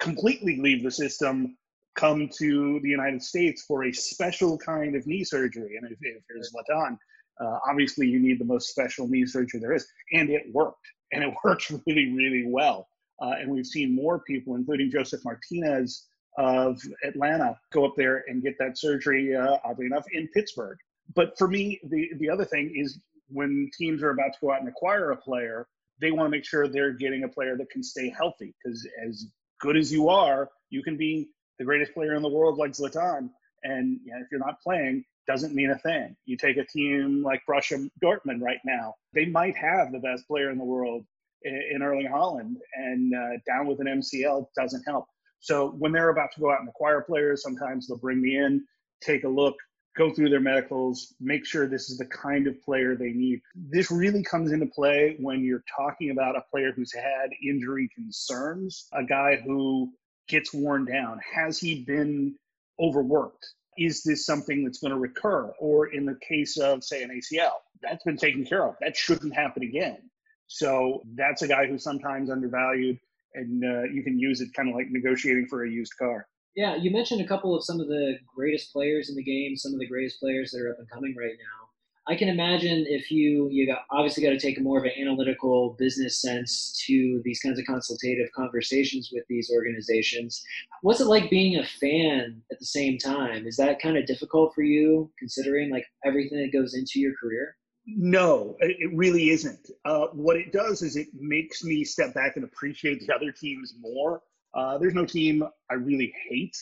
[0.00, 1.56] completely leave the system,
[1.94, 5.76] come to the United States for a special kind of knee surgery.
[5.76, 6.98] And if, if you're Zlatan,
[7.40, 9.86] uh, obviously you need the most special knee surgery there is.
[10.12, 10.86] And it worked.
[11.12, 12.88] And it works really, really well.
[13.20, 16.06] Uh, and we've seen more people, including Josef Martinez
[16.38, 20.78] of Atlanta, go up there and get that surgery, uh, oddly enough, in Pittsburgh.
[21.14, 24.60] But for me, the, the other thing is when teams are about to go out
[24.60, 25.66] and acquire a player,
[26.00, 28.54] they want to make sure they're getting a player that can stay healthy.
[28.62, 29.26] Because as
[29.60, 33.28] good as you are, you can be the greatest player in the world like Zlatan,
[33.62, 36.16] and you know, if you're not playing, doesn't mean a thing.
[36.26, 40.50] You take a team like Borussia Dortmund right now, they might have the best player
[40.50, 41.04] in the world
[41.42, 45.06] in Erling Haaland, and uh, down with an MCL doesn't help.
[45.38, 48.64] So when they're about to go out and acquire players, sometimes they'll bring me in,
[49.00, 49.54] take a look,
[49.96, 53.40] go through their medicals, make sure this is the kind of player they need.
[53.54, 58.88] This really comes into play when you're talking about a player who's had injury concerns,
[58.92, 59.92] a guy who
[60.28, 61.20] gets worn down.
[61.34, 62.34] Has he been
[62.78, 63.46] overworked?
[63.80, 65.52] Is this something that's going to recur?
[65.58, 68.76] Or in the case of, say, an ACL, that's been taken care of.
[68.80, 69.98] That shouldn't happen again.
[70.46, 72.98] So that's a guy who's sometimes undervalued,
[73.34, 76.26] and uh, you can use it kind of like negotiating for a used car.
[76.56, 79.72] Yeah, you mentioned a couple of some of the greatest players in the game, some
[79.72, 81.59] of the greatest players that are up and coming right now.
[82.08, 85.76] I can imagine if you you got obviously got to take more of an analytical
[85.78, 90.42] business sense to these kinds of consultative conversations with these organizations.
[90.82, 93.46] What's it like being a fan at the same time?
[93.46, 97.56] Is that kind of difficult for you considering like everything that goes into your career?
[97.86, 99.70] No, it really isn't.
[99.84, 103.74] Uh, what it does is it makes me step back and appreciate the other teams
[103.80, 104.22] more.
[104.54, 106.56] Uh, there's no team I really hate.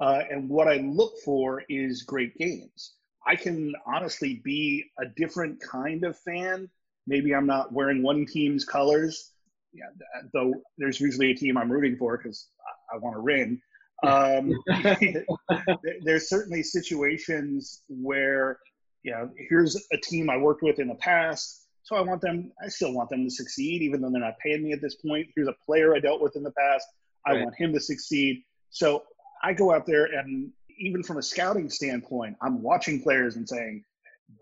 [0.00, 2.94] Uh, and what I look for is great games.
[3.26, 6.70] I can honestly be a different kind of fan.
[7.06, 9.32] Maybe I'm not wearing one team's colors,
[9.72, 9.86] yeah,
[10.32, 12.48] though there's usually a team I'm rooting for because
[12.92, 13.60] I, I want to win.
[14.02, 14.52] Um,
[16.02, 18.58] there's certainly situations where
[19.06, 21.68] you know, here's a team I worked with in the past.
[21.84, 24.64] So I want them, I still want them to succeed, even though they're not paying
[24.64, 25.28] me at this point.
[25.36, 26.84] Here's a player I dealt with in the past.
[27.24, 27.44] I right.
[27.44, 28.42] want him to succeed.
[28.70, 29.04] So
[29.44, 33.84] I go out there and even from a scouting standpoint, I'm watching players and saying,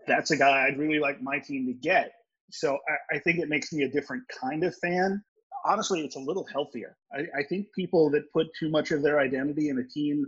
[0.07, 2.11] that's a guy I'd really like my team to get.
[2.51, 5.23] So I, I think it makes me a different kind of fan.
[5.65, 6.95] Honestly, it's a little healthier.
[7.13, 10.25] I, I think people that put too much of their identity in a team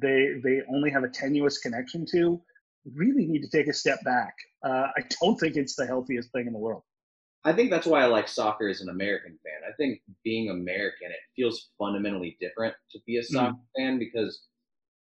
[0.00, 2.40] they they only have a tenuous connection to
[2.94, 4.34] really need to take a step back.
[4.62, 6.82] Uh, I don't think it's the healthiest thing in the world.
[7.44, 9.68] I think that's why I like soccer as an American fan.
[9.68, 13.58] I think being American, it feels fundamentally different to be a soccer mm.
[13.76, 14.42] fan because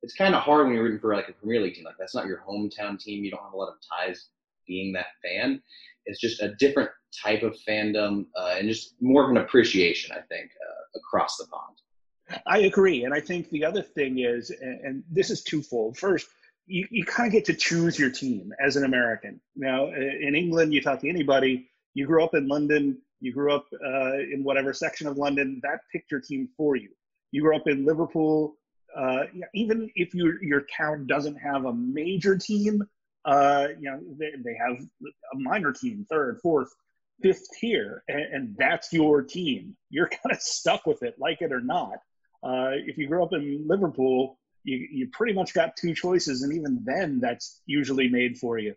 [0.02, 1.86] it's kind of hard when you're rooting for like a Premier League team.
[1.86, 3.24] Like that's not your hometown team.
[3.24, 4.28] You don't have a lot of ties
[4.68, 5.62] being that fan.
[6.06, 6.90] It's just a different
[7.24, 11.48] type of fandom uh, and just more of an appreciation, I think, uh, across the
[11.48, 12.42] pond.
[12.48, 15.98] I agree, and I think the other thing is, and, and this is twofold.
[15.98, 16.28] First,
[16.66, 19.42] you, you kind of get to choose your team as an American.
[19.56, 23.66] Now, in England, you talk to anybody, you grew up in London, you grew up
[23.86, 26.90] uh, in whatever section of London, that picked your team for you.
[27.32, 28.56] You grew up in Liverpool,
[28.96, 29.24] uh,
[29.54, 32.84] even if your your town doesn't have a major team,
[33.26, 34.78] uh, you know they, they have
[35.34, 36.70] a minor team, third, fourth,
[37.22, 39.76] fifth tier, and, and that's your team.
[39.90, 42.00] You're kind of stuck with it, like it or not.
[42.44, 46.54] Uh, if you grew up in Liverpool, you, you pretty much got two choices, and
[46.54, 48.76] even then, that's usually made for you.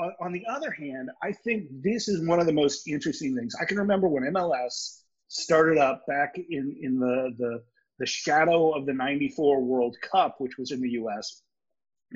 [0.00, 3.54] Uh, on the other hand, I think this is one of the most interesting things.
[3.60, 7.62] I can remember when MLS started up back in, in the, the,
[8.00, 11.42] the shadow of the 94 World Cup, which was in the US.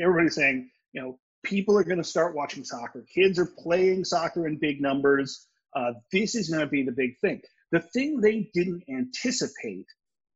[0.00, 3.04] Everybody saying, you know, people are going to start watching soccer.
[3.14, 5.46] Kids are playing soccer in big numbers.
[5.76, 7.40] Uh, this is going to be the big thing.
[7.70, 9.86] The thing they didn't anticipate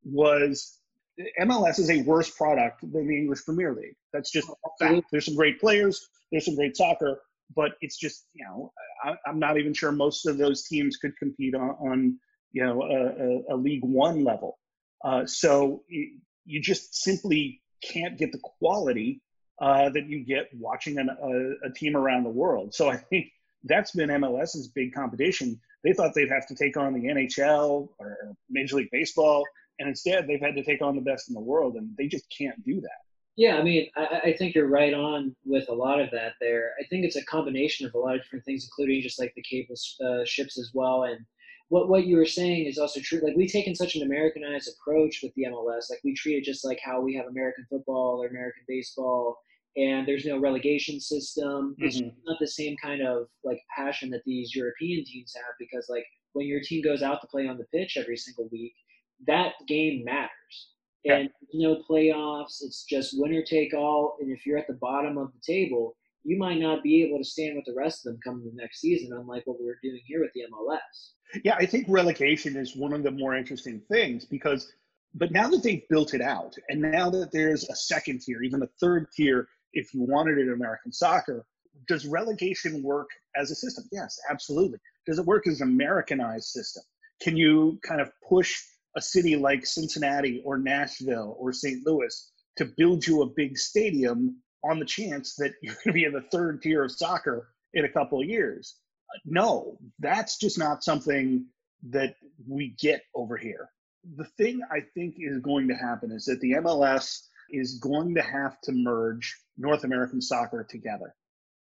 [0.04, 0.78] was
[1.40, 3.96] MLS is a worse product than the English Premier League.
[4.12, 5.06] That's just fact.
[5.10, 7.20] There's some great players, there's some great soccer,
[7.54, 11.16] but it's just you know I, am not even sure most of those teams could
[11.16, 12.18] compete on, on
[12.52, 14.58] you know a, a, a, League One level.
[15.04, 19.20] Uh, so you, you just simply can't get the quality
[19.60, 22.74] uh, that you get watching an, a, a team around the world.
[22.74, 23.26] So I think
[23.64, 25.60] that's been MLS's big competition.
[25.84, 28.16] They thought they'd have to take on the NHL or
[28.50, 29.44] Major League Baseball
[29.78, 32.26] and instead they've had to take on the best in the world, and they just
[32.36, 33.00] can't do that.
[33.36, 36.72] Yeah, I mean, I, I, think you're right on with a lot of that there.
[36.80, 39.42] I think it's a combination of a lot of different things, including just like the
[39.42, 41.04] cable uh, ships as well.
[41.04, 41.20] And
[41.68, 43.20] what what you were saying is also true.
[43.22, 45.90] Like we've taken such an Americanized approach with the MLS.
[45.90, 49.38] Like we treat it just like how we have American football or American baseball,
[49.76, 51.74] and there's no relegation system.
[51.74, 51.84] Mm-hmm.
[51.84, 56.06] It's not the same kind of like passion that these European teams have because like
[56.32, 58.74] when your team goes out to play on the pitch every single week,
[59.26, 60.70] that game matters.
[61.04, 61.68] And yeah.
[61.68, 62.62] no playoffs.
[62.62, 64.16] It's just winner take all.
[64.20, 65.96] And if you're at the bottom of the table,
[66.28, 68.82] you might not be able to stand with the rest of them coming the next
[68.82, 71.42] season, unlike what we are doing here with the MLS.
[71.42, 74.70] Yeah, I think relegation is one of the more interesting things because,
[75.14, 78.62] but now that they've built it out, and now that there's a second tier, even
[78.62, 81.46] a third tier, if you wanted it in American soccer,
[81.86, 83.84] does relegation work as a system?
[83.90, 84.78] Yes, absolutely.
[85.06, 86.82] Does it work as an Americanized system?
[87.22, 88.60] Can you kind of push
[88.94, 91.86] a city like Cincinnati or Nashville or St.
[91.86, 96.04] Louis to build you a big stadium on the chance that you're going to be
[96.04, 98.76] in the third tier of soccer in a couple of years.
[99.24, 101.46] No, that's just not something
[101.90, 102.16] that
[102.46, 103.68] we get over here.
[104.16, 108.22] The thing I think is going to happen is that the MLS is going to
[108.22, 111.14] have to merge North American soccer together.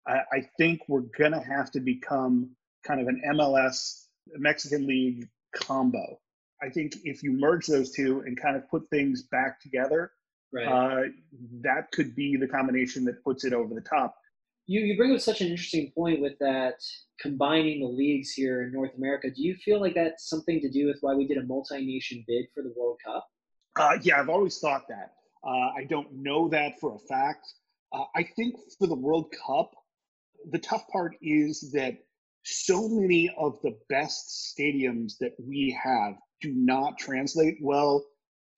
[0.05, 2.51] I, I think we're going to have to become
[2.85, 4.03] kind of an MLS
[4.35, 6.19] Mexican League combo.
[6.61, 10.11] I think if you merge those two and kind of put things back together,
[10.53, 10.67] right.
[10.67, 11.03] uh,
[11.61, 14.15] that could be the combination that puts it over the top.
[14.65, 16.81] You, you bring up such an interesting point with that
[17.19, 19.29] combining the leagues here in North America.
[19.29, 22.23] Do you feel like that's something to do with why we did a multi nation
[22.27, 23.25] bid for the World Cup?
[23.77, 25.13] Uh, yeah, I've always thought that.
[25.45, 27.47] Uh, I don't know that for a fact.
[27.93, 29.71] Uh, I think for the World Cup,
[30.51, 31.97] the tough part is that
[32.43, 38.05] so many of the best stadiums that we have do not translate well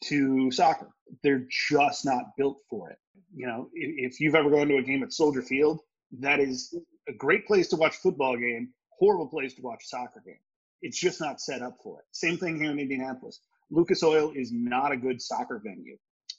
[0.06, 0.90] to soccer.
[1.24, 2.98] They're just not built for it.
[3.36, 5.82] You know, if, if you've ever gone to a game at Soldier Field,
[6.20, 6.74] that is
[7.08, 10.40] a great place to watch football game, horrible place to watch soccer game.
[10.82, 12.06] It's just not set up for it.
[12.12, 13.42] Same thing here in Indianapolis.
[13.70, 15.98] Lucas Oil is not a good soccer venue.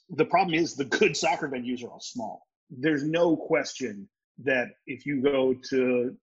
[0.09, 2.47] The problem is the good soccer venues are all small.
[2.69, 4.09] There's no question
[4.43, 6.17] that if you go to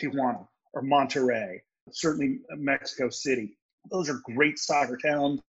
[0.00, 1.58] Tijuana or Monterrey,
[1.92, 3.56] certainly Mexico City,
[3.90, 5.40] those are great soccer towns,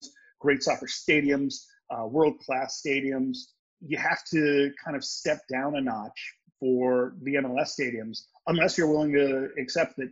[0.42, 1.54] great soccer stadiums,
[1.90, 3.38] uh, world class stadiums.
[3.80, 8.88] You have to kind of step down a notch for the MLS stadiums, unless you're
[8.88, 10.10] willing to accept that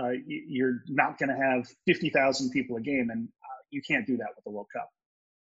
[0.00, 4.16] uh, you're not going to have 50,000 people a game, and uh, you can't do
[4.16, 4.88] that with the World Cup.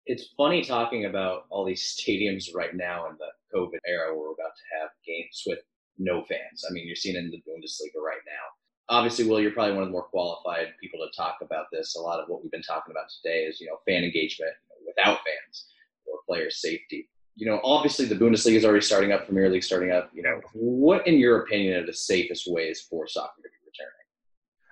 [0.06, 4.32] It's funny talking about all these stadiums right now in the COVID era where we're
[4.32, 5.58] about to have games with
[5.98, 6.64] no fans.
[6.68, 8.46] I mean, you're seeing in the Bundesliga right now
[8.90, 11.96] obviously, Will, you're probably one of the more qualified people to talk about this.
[11.96, 14.52] A lot of what we've been talking about today is, you know, fan engagement
[14.86, 15.66] without fans
[16.06, 17.08] or player safety.
[17.36, 20.10] You know, obviously the Bundesliga is already starting up, Premier League starting up.
[20.12, 24.00] You know, what, in your opinion, are the safest ways for soccer to be returning?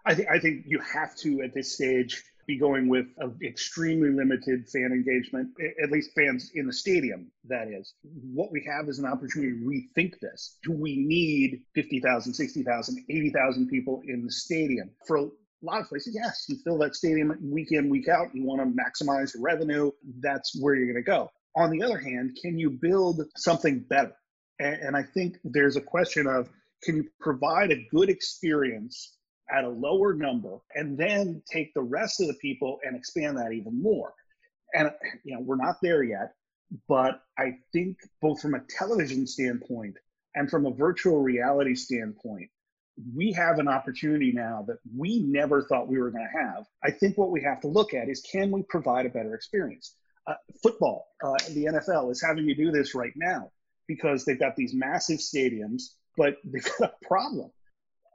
[0.04, 4.08] I think I think you have to at this stage be going with an extremely
[4.08, 7.92] limited fan engagement, at least fans in the stadium, that is.
[8.02, 10.56] What we have is an opportunity to rethink this.
[10.64, 14.90] Do we need 50,000, 60,000, 80,000 people in the stadium?
[15.06, 15.28] For a
[15.62, 18.34] lot of places, yes, you fill that stadium week in, week out.
[18.34, 19.90] You want to maximize revenue.
[20.20, 21.30] That's where you're going to go.
[21.54, 24.14] On the other hand, can you build something better?
[24.58, 26.48] And, I think there's a question of
[26.82, 29.17] can you provide a good experience
[29.50, 33.52] at a lower number and then take the rest of the people and expand that
[33.52, 34.12] even more.
[34.74, 34.90] And
[35.24, 36.34] you know, we're not there yet,
[36.88, 39.96] but I think both from a television standpoint
[40.34, 42.50] and from a virtual reality standpoint,
[43.14, 46.66] we have an opportunity now that we never thought we were going to have.
[46.82, 49.94] I think what we have to look at is can we provide a better experience?
[50.26, 53.50] Uh, football, uh, the NFL is having to do this right now
[53.86, 57.50] because they've got these massive stadiums, but they've got a problem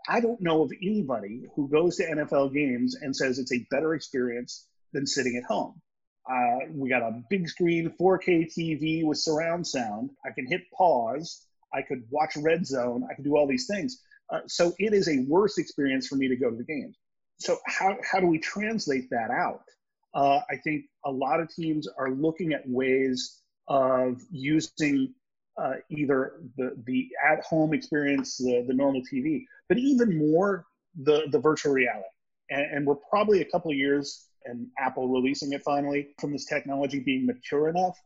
[0.08, 3.94] I don't know of anybody who goes to NFL games and says it's a better
[3.94, 5.82] experience than sitting at home.
[6.30, 10.12] Uh, we got a big screen 4K TV with surround sound.
[10.26, 11.46] I can hit pause.
[11.74, 13.08] I could watch Red Zone.
[13.10, 14.02] I can do all these things.
[14.30, 16.98] Uh, so it is a worse experience for me to go to the games.
[17.40, 19.64] So how, how do we translate that out?
[20.14, 25.14] Uh, I think a lot of teams are looking at ways of using
[25.58, 30.66] uh, either the, the at home experience, the, the normal TV, but even more
[31.04, 32.08] the, the virtual reality.
[32.50, 36.46] And, and we're probably a couple of years and Apple releasing it finally from this
[36.46, 37.98] technology being mature enough.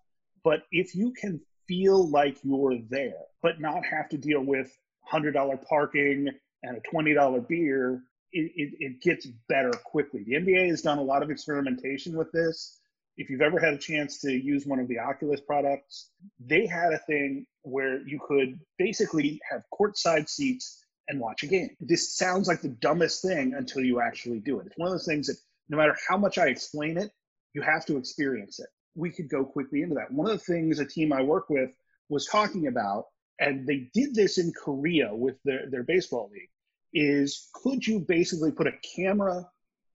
[0.44, 4.72] But if you can feel like you're there, but not have to deal with
[5.12, 6.30] $100 parking
[6.64, 10.24] and a $20 beer, it, it, it, gets better quickly.
[10.26, 12.77] The NBA has done a lot of experimentation with this
[13.18, 16.94] if you've ever had a chance to use one of the Oculus products, they had
[16.94, 21.76] a thing where you could basically have courtside seats and watch a game.
[21.80, 24.68] This sounds like the dumbest thing until you actually do it.
[24.68, 25.38] It's one of those things that
[25.70, 27.12] no matter how much I explain it,
[27.54, 28.68] you have to experience it.
[28.96, 30.12] We could go quickly into that.
[30.12, 31.72] One of the things a team I work with
[32.10, 33.06] was talking about,
[33.40, 36.50] and they did this in Korea with their, their baseball league,
[36.94, 39.46] is could you basically put a camera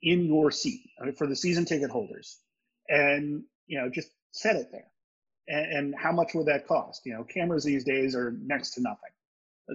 [0.02, 2.41] in your seat uh, for the season ticket holders
[2.88, 4.86] and you know just set it there.
[5.48, 7.02] And, and how much would that cost?
[7.04, 9.10] You know, cameras these days are next to nothing.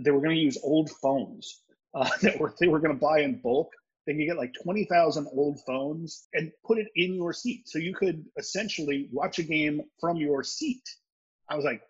[0.03, 1.61] They were going to use old phones
[1.93, 3.71] uh, that were they were going to buy in bulk.
[4.05, 7.79] They could get like twenty thousand old phones and put it in your seat, so
[7.79, 10.83] you could essentially watch a game from your seat.
[11.49, 11.81] I was like,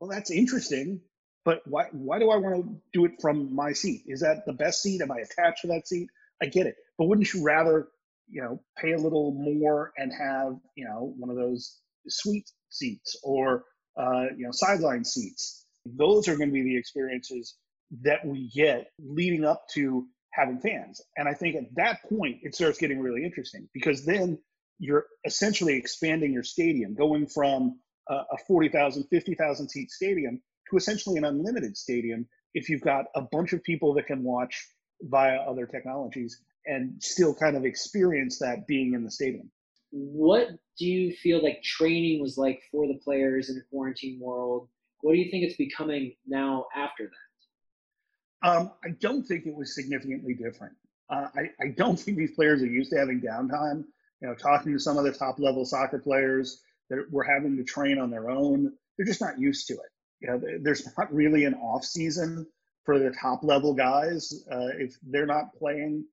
[0.00, 1.00] well, that's interesting,
[1.44, 4.04] but why why do I want to do it from my seat?
[4.06, 5.02] Is that the best seat?
[5.02, 6.08] Am I attached to that seat?
[6.42, 7.88] I get it, but wouldn't you rather
[8.28, 13.16] you know, pay a little more and have, you know, one of those suite seats
[13.22, 13.64] or,
[13.96, 15.66] uh, you know, sideline seats.
[15.84, 17.56] Those are going to be the experiences
[18.02, 21.00] that we get leading up to having fans.
[21.16, 24.38] And I think at that point, it starts getting really interesting because then
[24.78, 31.24] you're essentially expanding your stadium, going from a 40,000, 50,000 seat stadium to essentially an
[31.24, 34.68] unlimited stadium if you've got a bunch of people that can watch
[35.02, 39.50] via other technologies and still kind of experience that being in the stadium.
[39.90, 40.48] What
[40.78, 44.68] do you feel like training was like for the players in a quarantine world?
[45.00, 48.48] What do you think it's becoming now after that?
[48.48, 50.74] Um, I don't think it was significantly different.
[51.08, 53.84] Uh, I, I don't think these players are used to having downtime.
[54.20, 57.64] You know, talking to some of the top level soccer players that were having to
[57.64, 59.90] train on their own, they're just not used to it.
[60.20, 62.46] You know, there's not really an off season
[62.84, 64.32] for the top level guys.
[64.50, 66.04] Uh, if they're not playing,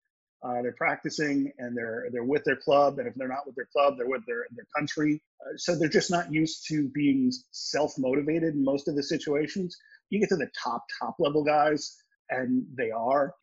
[0.44, 3.68] uh, they're practicing and they're they're with their club, and if they're not with their
[3.72, 5.22] club, they're with their their country.
[5.42, 9.78] Uh, so they're just not used to being self motivated in most of the situations.
[10.10, 11.96] You get to the top top level guys,
[12.30, 13.34] and they are.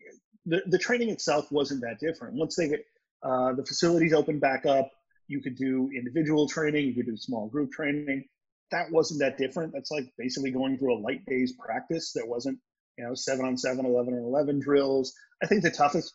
[0.44, 2.34] The the training itself wasn't that different.
[2.34, 2.84] Once they get
[3.22, 4.90] uh, the facilities opened back up,
[5.26, 8.24] you could do individual training, you could do small group training.
[8.72, 9.72] That wasn't that different.
[9.72, 12.12] That's like basically going through a light day's practice.
[12.12, 12.58] There wasn't
[13.00, 15.14] you know, seven on seven, 11 on 11 drills.
[15.42, 16.12] I think the toughest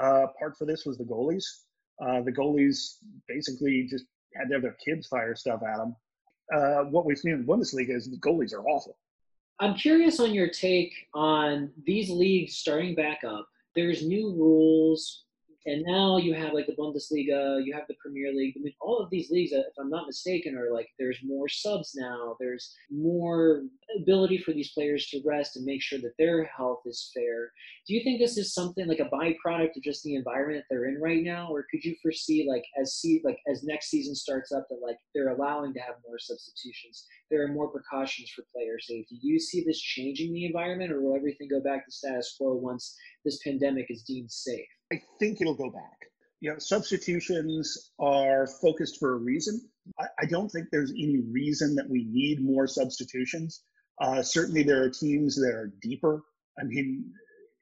[0.00, 1.44] uh, part for this was the goalies.
[2.04, 2.96] Uh, the goalies
[3.28, 5.96] basically just had to have their kids fire stuff at them.
[6.54, 8.96] Uh, what we've seen in the Bundesliga is the goalies are awful.
[9.60, 13.46] I'm curious on your take on these leagues starting back up.
[13.76, 15.24] There's new rules
[15.66, 18.54] and now you have like the Bundesliga, you have the Premier League.
[18.56, 21.92] I mean, all of these leagues, if I'm not mistaken, are like there's more subs
[21.96, 22.36] now.
[22.38, 23.62] There's more
[23.98, 27.50] ability for these players to rest and make sure that their health is fair.
[27.86, 30.88] Do you think this is something like a byproduct of just the environment that they're
[30.88, 34.52] in right now, or could you foresee like as see like as next season starts
[34.52, 37.06] up that like they're allowing to have more substitutions?
[37.30, 39.18] There are more precautions for player safety.
[39.20, 42.54] Do you see this changing the environment, or will everything go back to status quo
[42.54, 42.94] once
[43.24, 44.66] this pandemic is deemed safe?
[44.94, 45.98] I think it'll go back.
[46.40, 49.60] You know, substitutions are focused for a reason.
[49.98, 53.62] I, I don't think there's any reason that we need more substitutions.
[54.00, 56.22] Uh, certainly, there are teams that are deeper.
[56.58, 57.12] I mean,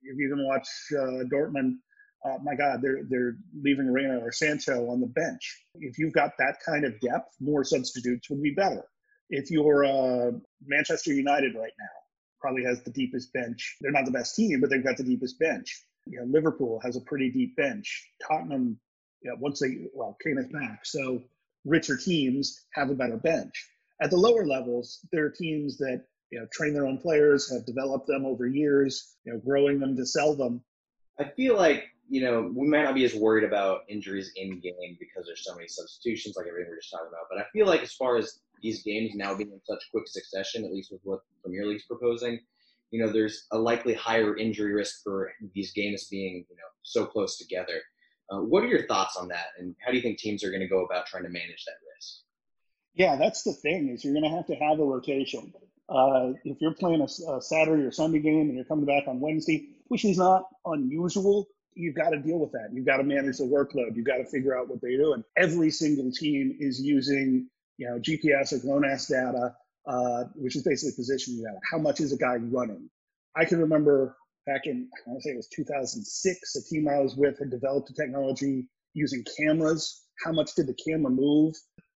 [0.02, 1.76] if you can watch uh, Dortmund,
[2.24, 5.64] uh, my God, they're they're leaving Reyna or Sancho on the bench.
[5.76, 8.84] If you've got that kind of depth, more substitutes would be better.
[9.30, 10.32] If you're uh,
[10.66, 11.96] Manchester United right now,
[12.40, 13.76] probably has the deepest bench.
[13.80, 15.82] They're not the best team, but they've got the deepest bench.
[16.06, 18.10] You know, Liverpool has a pretty deep bench.
[18.26, 18.78] Tottenham,
[19.22, 21.22] you know, once they well, is back, so
[21.64, 23.68] richer teams have a better bench.
[24.00, 27.66] At the lower levels, there are teams that you know train their own players, have
[27.66, 30.62] developed them over years, you know, growing them to sell them.
[31.18, 34.96] I feel like you know we might not be as worried about injuries in game
[34.98, 37.26] because there's so many substitutions, like everything we are just talking about.
[37.30, 40.64] But I feel like as far as these games now being in such quick succession,
[40.64, 42.40] at least with what Premier League's proposing,
[42.92, 47.06] you know, there's a likely higher injury risk for these games being, you know, so
[47.06, 47.80] close together.
[48.30, 50.60] Uh, what are your thoughts on that, and how do you think teams are going
[50.60, 52.20] to go about trying to manage that risk?
[52.94, 55.52] Yeah, that's the thing is you're going to have to have a rotation.
[55.88, 59.20] Uh, if you're playing a, a, Saturday or Sunday game and you're coming back on
[59.20, 62.68] Wednesday, which is not unusual, you've got to deal with that.
[62.72, 63.96] You've got to manage the workload.
[63.96, 65.14] You've got to figure out what they do.
[65.14, 69.54] And every single team is using, you know, GPS or GLONASS data
[69.86, 71.44] uh, which is basically positioning.
[71.70, 72.88] How much is a guy running?
[73.36, 74.16] I can remember
[74.46, 77.50] back in, I want to say it was 2006, a team I was with had
[77.50, 80.02] developed a technology using cameras.
[80.24, 81.54] How much did the camera move?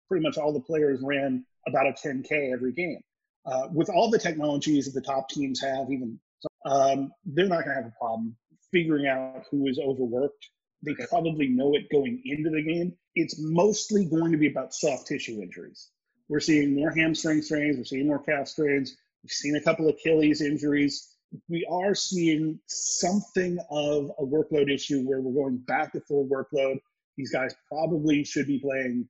[0.09, 3.01] Pretty much all the players ran about a 10K every game.
[3.47, 6.19] Uh, with all the technologies that the top teams have, even
[6.67, 8.37] um, they're not going to have a problem
[8.73, 10.49] figuring out who is overworked.
[10.83, 12.95] They probably know it going into the game.
[13.15, 15.89] It's mostly going to be about soft tissue injuries.
[16.29, 17.77] We're seeing more hamstring strains.
[17.77, 18.97] We're seeing more calf strains.
[19.23, 21.09] We've seen a couple of Achilles injuries.
[21.49, 26.77] We are seeing something of a workload issue where we're going back to full workload.
[27.17, 29.09] These guys probably should be playing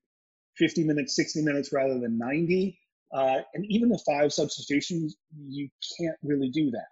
[0.57, 2.79] 50 minutes, 60 minutes rather than 90.
[3.13, 5.17] Uh, and even the five substitutions,
[5.49, 6.89] you can't really do that.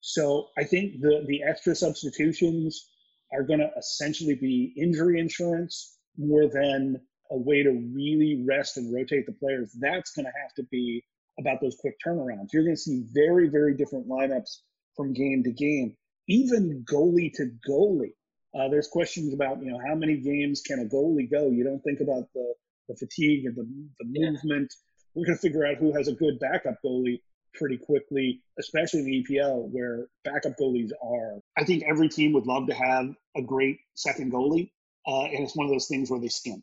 [0.00, 2.88] So I think the, the extra substitutions
[3.32, 7.00] are going to essentially be injury insurance more than
[7.30, 11.04] a way to really rest and rotate the players, that's going to have to be
[11.38, 12.52] about those quick turnarounds.
[12.52, 14.58] You're going to see very, very different lineups
[14.96, 15.96] from game to game,
[16.28, 18.14] even goalie to goalie.
[18.54, 21.50] Uh, there's questions about you know how many games can a goalie go.
[21.50, 22.54] You don't think about the
[22.88, 23.64] the fatigue and the,
[24.00, 24.72] the movement.
[25.14, 27.20] We're going to figure out who has a good backup goalie
[27.54, 31.40] pretty quickly, especially in the EPL where backup goalies are.
[31.56, 34.70] I think every team would love to have a great second goalie,
[35.06, 36.62] uh, and it's one of those things where they skimp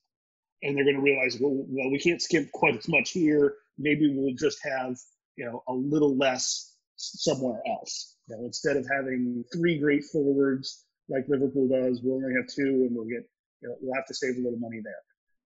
[0.63, 3.55] and they're going to realize, well, well, we can't skimp quite as much here.
[3.77, 4.95] Maybe we'll just have
[5.35, 8.17] you know, a little less somewhere else.
[8.27, 12.87] You know, instead of having three great forwards like Liverpool does, we'll only have two,
[12.87, 13.27] and we'll get,
[13.61, 14.93] you know, we'll have to save a little money there.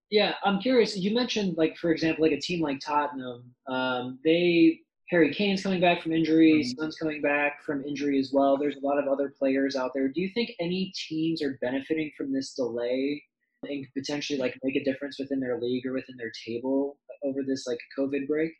[0.09, 0.95] Yeah, I'm curious.
[0.95, 3.43] You mentioned, like, for example, like a team like Tottenham.
[3.68, 6.61] Um, they Harry Kane's coming back from injury.
[6.61, 6.82] Mm-hmm.
[6.82, 8.57] Son's coming back from injury as well.
[8.57, 10.09] There's a lot of other players out there.
[10.09, 13.24] Do you think any teams are benefiting from this delay
[13.70, 17.65] and potentially like make a difference within their league or within their table over this
[17.68, 18.51] like COVID break?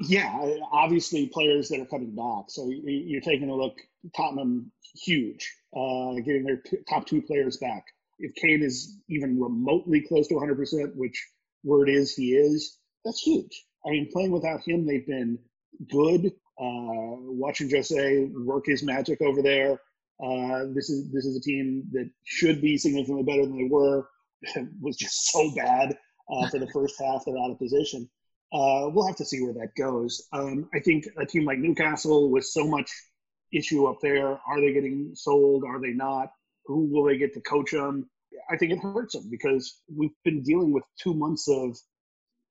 [0.00, 2.46] Yeah, obviously players that are coming back.
[2.48, 3.74] So you're taking a look.
[4.16, 7.84] Tottenham huge, uh, getting their top two players back.
[8.18, 11.22] If Kane is even remotely close to 100%, which
[11.64, 13.64] word is he is, that's huge.
[13.86, 15.38] I mean, playing without him, they've been
[15.90, 16.26] good.
[16.58, 19.80] Uh, watching Jose work his magic over there.
[20.22, 24.08] Uh, this is this is a team that should be significantly better than they were.
[24.80, 25.96] was just so bad
[26.30, 27.24] uh, for the first half.
[27.24, 28.08] They're out of position.
[28.52, 30.28] Uh, we'll have to see where that goes.
[30.32, 32.90] Um, I think a team like Newcastle with so much
[33.52, 35.64] issue up there, are they getting sold?
[35.64, 36.28] Are they not?
[36.66, 38.08] Who will they get to coach them?
[38.50, 41.76] I think it hurts them because we've been dealing with two months of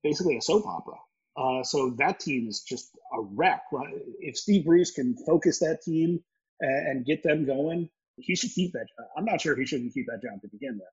[0.03, 0.95] basically a soap opera.
[1.35, 3.63] Uh, so that team is just a wreck.
[4.19, 6.23] If Steve Bruce can focus that team
[6.63, 8.87] and, and get them going, he should keep that.
[8.97, 9.07] job.
[9.17, 10.89] I'm not sure he shouldn't keep that job to begin with.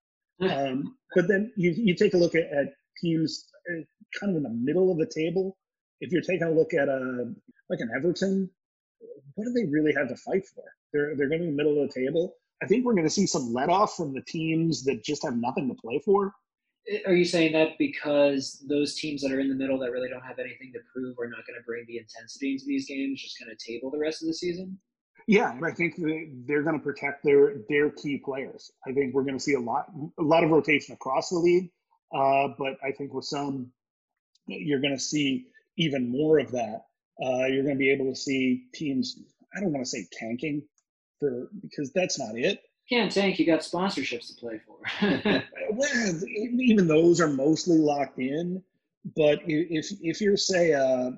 [0.50, 3.80] Um, but then you, you take a look at, at, teams uh,
[4.18, 5.56] kind of in the middle of the table.
[6.00, 7.24] If you're taking a look at a uh,
[7.70, 8.50] like an Everton,
[9.34, 10.64] what do they really have to fight for?
[10.92, 12.34] They're they're going to be in the middle of the table.
[12.62, 15.36] I think we're going to see some let off from the teams that just have
[15.36, 16.34] nothing to play for.
[17.06, 20.24] Are you saying that because those teams that are in the middle that really don't
[20.24, 23.38] have anything to prove are not going to bring the intensity into these games, just
[23.38, 24.78] kind of table the rest of the season?
[25.26, 28.70] Yeah, I think they're going to protect their their key players.
[28.86, 29.86] I think we're going to see a lot
[30.18, 31.70] a lot of rotation across the league,
[32.14, 33.70] uh, but I think with some,
[34.46, 35.46] you're going to see
[35.76, 36.86] even more of that.
[37.22, 39.18] Uh, you're going to be able to see teams.
[39.54, 40.62] I don't want to say tanking,
[41.18, 42.60] for because that's not it
[42.90, 43.38] can't tank.
[43.38, 44.78] You got sponsorships to play for.
[45.70, 46.20] well,
[46.58, 48.62] even those are mostly locked in.
[49.16, 51.12] But if if you're say uh,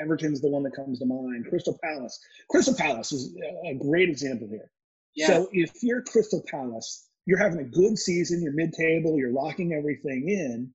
[0.00, 2.18] Everton's the one that comes to mind, Crystal Palace.
[2.48, 3.34] Crystal Palace is
[3.66, 4.70] a great example here.
[5.14, 5.26] Yeah.
[5.26, 10.28] So if you're Crystal Palace, you're having a good season, you're mid-table, you're locking everything
[10.28, 10.72] in,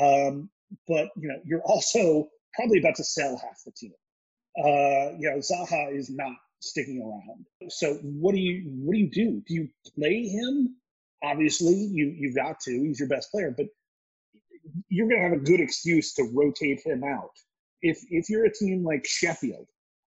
[0.00, 0.50] um,
[0.86, 3.92] but you know you're also probably about to sell half the team.
[4.58, 7.70] Uh, you know, Zaha is not sticking around.
[7.70, 9.42] So what do you what do you do?
[9.46, 10.76] Do you play him?
[11.22, 12.70] Obviously, you you've got to.
[12.70, 13.66] He's your best player, but
[14.88, 17.30] you're going to have a good excuse to rotate him out.
[17.82, 19.66] If if you're a team like Sheffield,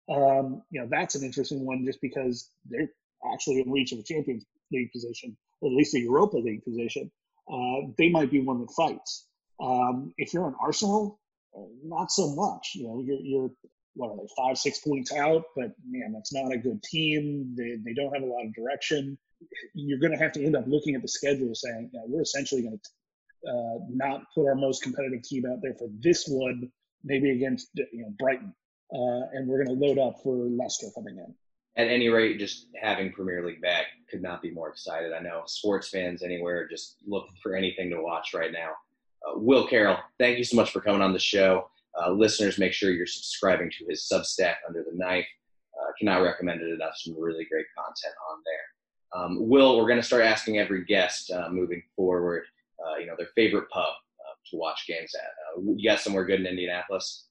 [0.08, 2.88] um, you know that's an interesting one just because they're
[3.32, 7.10] actually in reach of a Champions League position, or at least a Europa League position.
[7.52, 9.26] Uh, they might be one that fights.
[9.60, 11.18] Um, if you're an Arsenal,
[11.84, 12.72] not so much.
[12.74, 13.50] You know, you're, you're
[13.94, 17.76] what are they five six points out but man that's not a good team they,
[17.84, 19.18] they don't have a lot of direction
[19.74, 22.22] you're going to have to end up looking at the schedule saying you know, we're
[22.22, 26.70] essentially going to uh, not put our most competitive team out there for this one
[27.04, 28.54] maybe against you know brighton
[28.92, 31.34] uh, and we're going to load up for leicester coming in
[31.76, 35.42] at any rate just having premier league back could not be more excited i know
[35.46, 38.70] sports fans anywhere just look for anything to watch right now
[39.26, 41.66] uh, will carroll thank you so much for coming on the show
[41.98, 45.26] uh, listeners, make sure you're subscribing to his Substack under the knife.
[45.80, 46.94] Uh, cannot recommend it enough.
[46.96, 49.22] Some really great content on there.
[49.22, 52.44] Um, Will, we're going to start asking every guest uh, moving forward,
[52.84, 53.92] uh, you know, their favorite pub
[54.50, 55.58] to watch games at.
[55.58, 57.26] Uh, you got somewhere good in Indianapolis?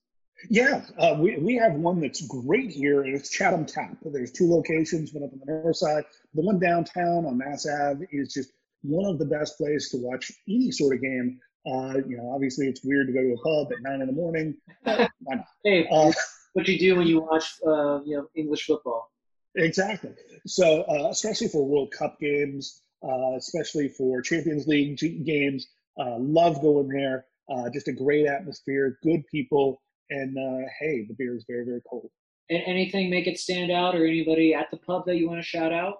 [0.48, 3.96] Yeah, uh, we, we have one that's great here, and it's Chatham Tap.
[4.04, 6.04] There's two locations, one up on the north side.
[6.34, 8.50] The one downtown on Mass Ave is just
[8.82, 12.66] one of the best places to watch any sort of game uh, you know, obviously
[12.66, 14.54] it's weird to go to a pub at nine in the morning.
[14.82, 15.44] why not?
[15.64, 16.10] Hey, uh,
[16.54, 19.10] what you do when you watch, uh, you know, English football.
[19.56, 20.10] Exactly.
[20.46, 25.66] So, uh, especially for World Cup games, uh, especially for Champions League games,
[25.98, 27.26] uh, love going there.
[27.72, 30.36] just a great atmosphere, good people, and
[30.80, 32.10] hey, the beer is very, very cold.
[32.48, 35.46] And anything make it stand out, or anybody at the pub that you want to
[35.46, 35.98] shout out?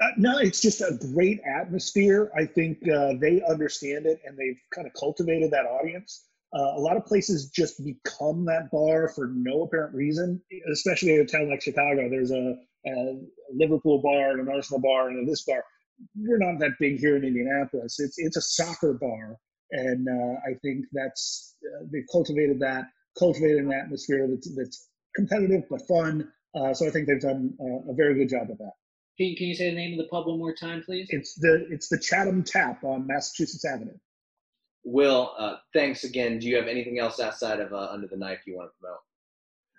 [0.00, 2.32] Uh, no, it's just a great atmosphere.
[2.36, 6.26] I think uh, they understand it and they've kind of cultivated that audience.
[6.52, 10.40] Uh, a lot of places just become that bar for no apparent reason,
[10.72, 12.08] especially in a town like Chicago.
[12.08, 12.56] There's a,
[12.86, 13.20] a
[13.52, 15.64] Liverpool bar and an Arsenal bar and this bar.
[16.16, 18.00] We're not that big here in Indianapolis.
[18.00, 19.36] It's it's a soccer bar,
[19.70, 22.84] and uh, I think that's uh, they've cultivated that,
[23.18, 26.28] cultivated an atmosphere that's that's competitive but fun.
[26.54, 27.56] Uh, so I think they've done
[27.88, 28.72] a very good job of that.
[29.16, 31.06] Can you, can you say the name of the pub one more time, please?
[31.10, 33.96] It's the it's the Chatham Tap on Massachusetts Avenue.
[34.84, 36.38] Will, uh, thanks again.
[36.38, 38.98] Do you have anything else outside of uh, Under the Knife you want to promote?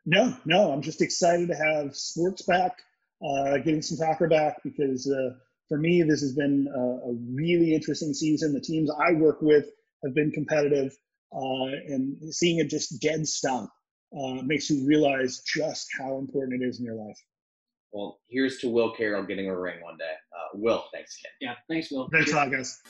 [0.06, 2.80] No, no, I'm just excited to have sports back,
[3.26, 5.36] uh, getting some soccer back because uh,
[5.68, 8.54] for me, this has been a, a, really interesting season.
[8.54, 9.66] The teams I work with
[10.04, 10.96] have been competitive,
[11.36, 13.70] uh, and seeing it just dead stop
[14.18, 17.18] uh, makes you realize just how important it is in your life.
[17.92, 20.04] Well, here's to Will Carroll getting a ring one day.
[20.04, 21.32] Uh, Will, thanks again.
[21.42, 22.10] Yeah, thanks, Will.
[22.12, 22.82] Thanks a lot, guys.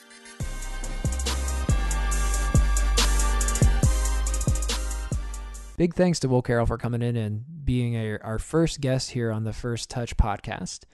[5.76, 9.30] Big thanks to Will Carroll for coming in and being a, our first guest here
[9.30, 10.84] on the First Touch podcast,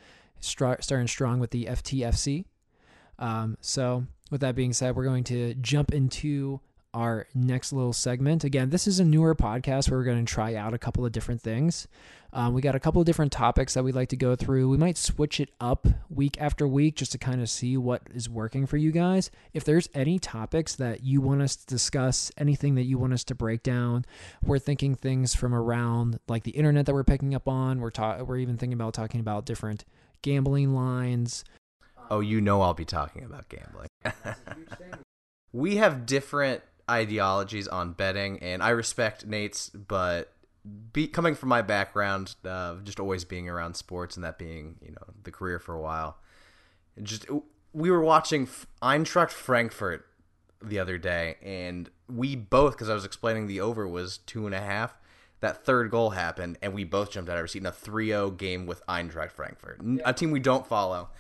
[0.43, 2.45] starting strong with the FTFC.
[3.19, 6.61] Um, so, with that being said, we're going to jump into
[6.95, 8.45] our next little segment.
[8.45, 11.13] Again, this is a newer podcast where we're going to try out a couple of
[11.13, 11.89] different things.
[12.35, 14.69] Um, we got a couple of different topics that we'd like to go through.
[14.69, 18.29] We might switch it up week after week just to kind of see what is
[18.29, 19.31] working for you guys.
[19.53, 23.25] If there's any topics that you want us to discuss, anything that you want us
[23.25, 24.05] to break down,
[24.43, 27.81] we're thinking things from around like the internet that we're picking up on.
[27.81, 29.85] We're ta- we're even thinking about talking about different
[30.23, 31.45] gambling lines.
[32.11, 33.89] Oh, you know I'll be talking about gambling.
[35.53, 40.33] we have different ideologies on betting, and I respect Nate's, but
[40.93, 44.93] be, coming from my background, uh, just always being around sports and that being you
[44.93, 46.19] know the career for a while,
[47.03, 47.27] just
[47.73, 48.47] we were watching
[48.83, 50.07] Eintracht Frankfurt
[50.63, 54.55] the other day, and we both because I was explaining the over was two and
[54.55, 54.97] a half.
[55.43, 58.37] That third goal happened, and we both jumped out of our seat in a 3-0
[58.37, 61.11] game with Eintracht Frankfurt, a team we don't follow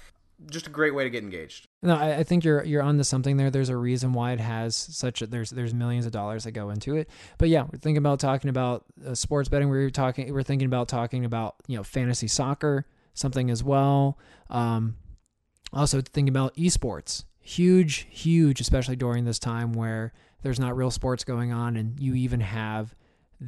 [0.51, 1.66] just a great way to get engaged.
[1.83, 3.51] No, I, I, think you're you're onto something there.
[3.51, 6.70] There's a reason why it has such a there's there's millions of dollars that go
[6.70, 7.09] into it.
[7.39, 9.68] But yeah, we're thinking about talking about uh, sports betting.
[9.68, 14.18] We're talking we're thinking about talking about you know fantasy soccer something as well.
[14.51, 14.97] Um,
[15.73, 20.12] also thinking about esports, huge, huge, especially during this time where
[20.43, 22.95] there's not real sports going on, and you even have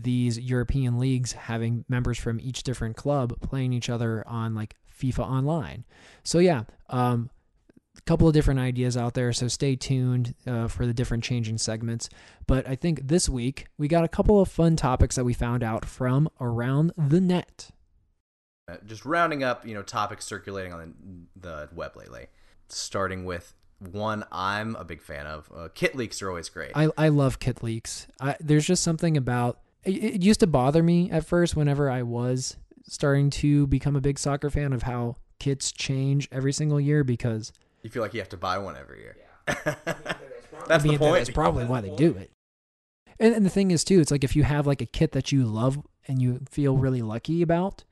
[0.02, 5.20] these European leagues having members from each different club playing each other on like FIFA
[5.20, 5.84] Online.
[6.22, 7.30] So yeah, um,
[7.96, 9.32] a couple of different ideas out there.
[9.32, 12.08] So stay tuned uh, for the different changing segments.
[12.46, 15.62] But I think this week we got a couple of fun topics that we found
[15.62, 17.70] out from around the net.
[18.66, 22.26] Uh, just rounding up, you know, topics circulating on the, the web lately.
[22.68, 25.50] Starting with one I'm a big fan of.
[25.54, 26.72] Uh, kit leaks are always great.
[26.74, 28.06] I, I love kit leaks.
[28.20, 32.02] I, there's just something about it, it used to bother me at first whenever I
[32.02, 32.56] was
[32.86, 37.52] starting to become a big soccer fan of how kits change every single year because
[37.82, 39.16] you feel like you have to buy one every year.
[39.46, 39.74] Yeah.
[39.84, 41.16] that's I mean, the point.
[41.16, 42.30] That's probably why they do it.
[43.20, 45.32] And, and the thing is too, it's like if you have like a kit that
[45.32, 45.78] you love
[46.08, 47.84] and you feel really lucky about,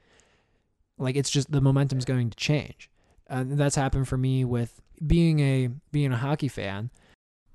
[0.99, 2.91] like it's just the momentum's going to change.
[3.29, 6.91] And that's happened for me with being a being a hockey fan.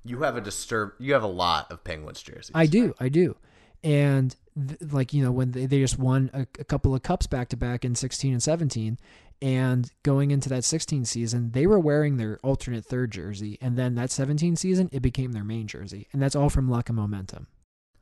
[0.04, 0.92] You have a disturb.
[0.98, 2.52] You have a lot of Penguins jerseys.
[2.54, 2.94] I do.
[2.98, 3.36] I do
[3.82, 7.26] and th- like you know when they, they just won a, a couple of cups
[7.26, 8.98] back to back in 16 and 17
[9.40, 13.94] and going into that 16 season they were wearing their alternate third jersey and then
[13.94, 17.46] that 17 season it became their main jersey and that's all from luck and momentum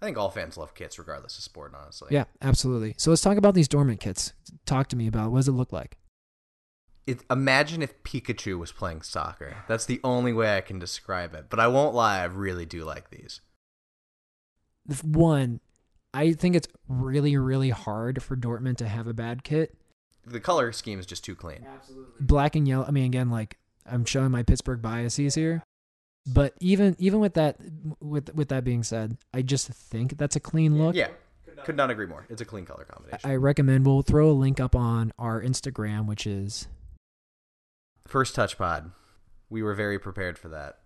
[0.00, 3.36] i think all fans love kits regardless of sport honestly yeah absolutely so let's talk
[3.36, 4.32] about these Dortmund kits
[4.64, 5.98] talk to me about what does it look like
[7.06, 9.58] it, imagine if Pikachu was playing soccer.
[9.68, 11.46] That's the only way I can describe it.
[11.48, 13.40] But I won't lie, I really do like these.
[15.02, 15.60] One,
[16.16, 19.76] I think it's really, really hard for Dortmund to have a bad kit.
[20.24, 21.66] The color scheme is just too clean.
[21.66, 22.14] Absolutely.
[22.20, 22.86] Black and yellow.
[22.86, 25.62] I mean, again, like I'm showing my Pittsburgh biases here,
[26.26, 27.58] but even even with that
[28.00, 30.96] with with that being said, I just think that's a clean look.
[30.96, 31.08] Yeah,
[31.64, 32.26] could not agree more.
[32.30, 33.30] It's a clean color combination.
[33.30, 36.66] I recommend we'll throw a link up on our Instagram, which is
[38.06, 38.90] First Touch Pod.
[39.50, 40.78] We were very prepared for that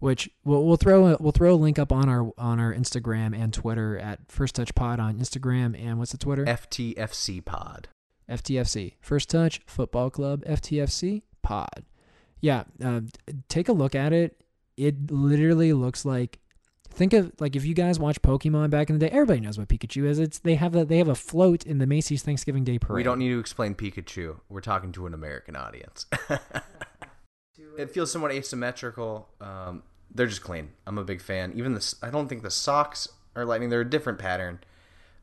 [0.00, 3.38] which we'll, we'll throw a, we'll throw a link up on our on our Instagram
[3.38, 6.44] and Twitter at First Touch Pod on Instagram and what's the Twitter?
[6.44, 7.88] FTFC Pod.
[8.28, 11.84] FTFC First Touch Football Club FTFC Pod.
[12.40, 13.02] Yeah, uh,
[13.48, 14.42] take a look at it.
[14.76, 16.38] It literally looks like
[16.92, 19.68] think of like if you guys watch Pokemon back in the day, everybody knows what
[19.68, 20.18] Pikachu is.
[20.18, 22.96] It's they have a they have a float in the Macy's Thanksgiving Day parade.
[22.96, 24.40] We don't need to explain Pikachu.
[24.48, 26.06] We're talking to an American audience.
[27.78, 29.28] it feels somewhat asymmetrical.
[29.40, 29.82] Um,
[30.14, 30.70] they're just clean.
[30.86, 31.52] I'm a big fan.
[31.54, 33.70] Even the I don't think the socks are lightning.
[33.70, 34.60] They're a different pattern.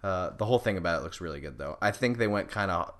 [0.04, 1.78] Uh, the whole thing about it looks really good though.
[1.82, 2.94] I think they went kind of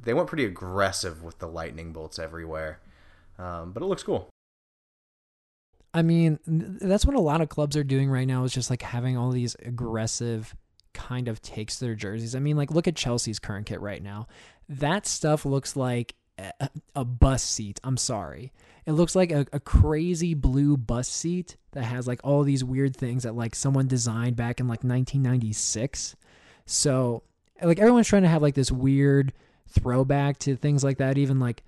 [0.00, 2.80] they went pretty aggressive with the lightning bolts everywhere,
[3.38, 4.28] um, but it looks cool.
[5.92, 8.44] I mean, that's what a lot of clubs are doing right now.
[8.44, 10.54] Is just like having all these aggressive
[10.92, 12.34] kind of takes to their jerseys.
[12.34, 14.26] I mean, like look at Chelsea's current kit right now.
[14.68, 16.14] That stuff looks like
[16.94, 17.80] a, bus seat.
[17.84, 18.52] I'm sorry.
[18.86, 22.96] It looks like a, a crazy blue bus seat that has like all these weird
[22.96, 26.16] things that like someone designed back in like 1996.
[26.66, 27.22] So
[27.62, 29.32] like everyone's trying to have like this weird
[29.68, 31.18] throwback to things like that.
[31.18, 31.62] Even like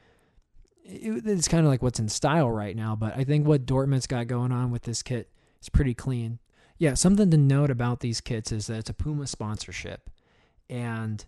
[0.84, 2.96] it, it's kind of like what's in style right now.
[2.96, 6.38] But I think what Dortmund's got going on with this kit is pretty clean.
[6.78, 10.10] Yeah, something to note about these kits is that it's a Puma sponsorship,
[10.68, 11.24] and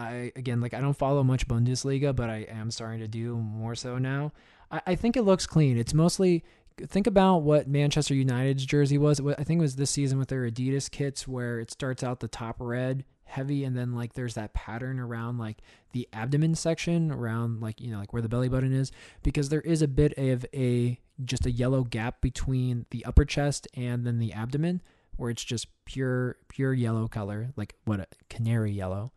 [0.00, 3.74] I again like I don't follow much Bundesliga, but I am starting to do more
[3.74, 4.32] so now.
[4.70, 5.76] I, I think it looks clean.
[5.76, 6.44] It's mostly
[6.78, 9.20] think about what Manchester United's jersey was.
[9.20, 12.28] I think it was this season with their Adidas kits where it starts out the
[12.28, 15.58] top red heavy and then like there's that pattern around like
[15.92, 18.90] the abdomen section around like you know like where the belly button is
[19.22, 23.68] because there is a bit of a just a yellow gap between the upper chest
[23.74, 24.82] and then the abdomen
[25.16, 29.12] where it's just pure pure yellow color like what a canary yellow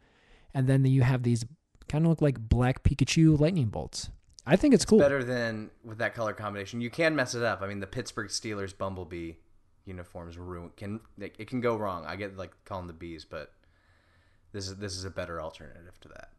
[0.54, 1.46] and then you have these
[1.88, 4.10] kind of look like black Pikachu lightning bolts
[4.46, 5.00] I think it's, It's cool.
[5.00, 6.82] better than with that color combination.
[6.82, 7.62] You can mess it up.
[7.62, 9.34] I mean, the Pittsburgh Steelers Bumblebee
[9.86, 12.06] uniforms ruin can it can go wrong.
[12.06, 13.54] I get like calling the bees, but
[14.52, 16.32] this is this is a better alternative to that.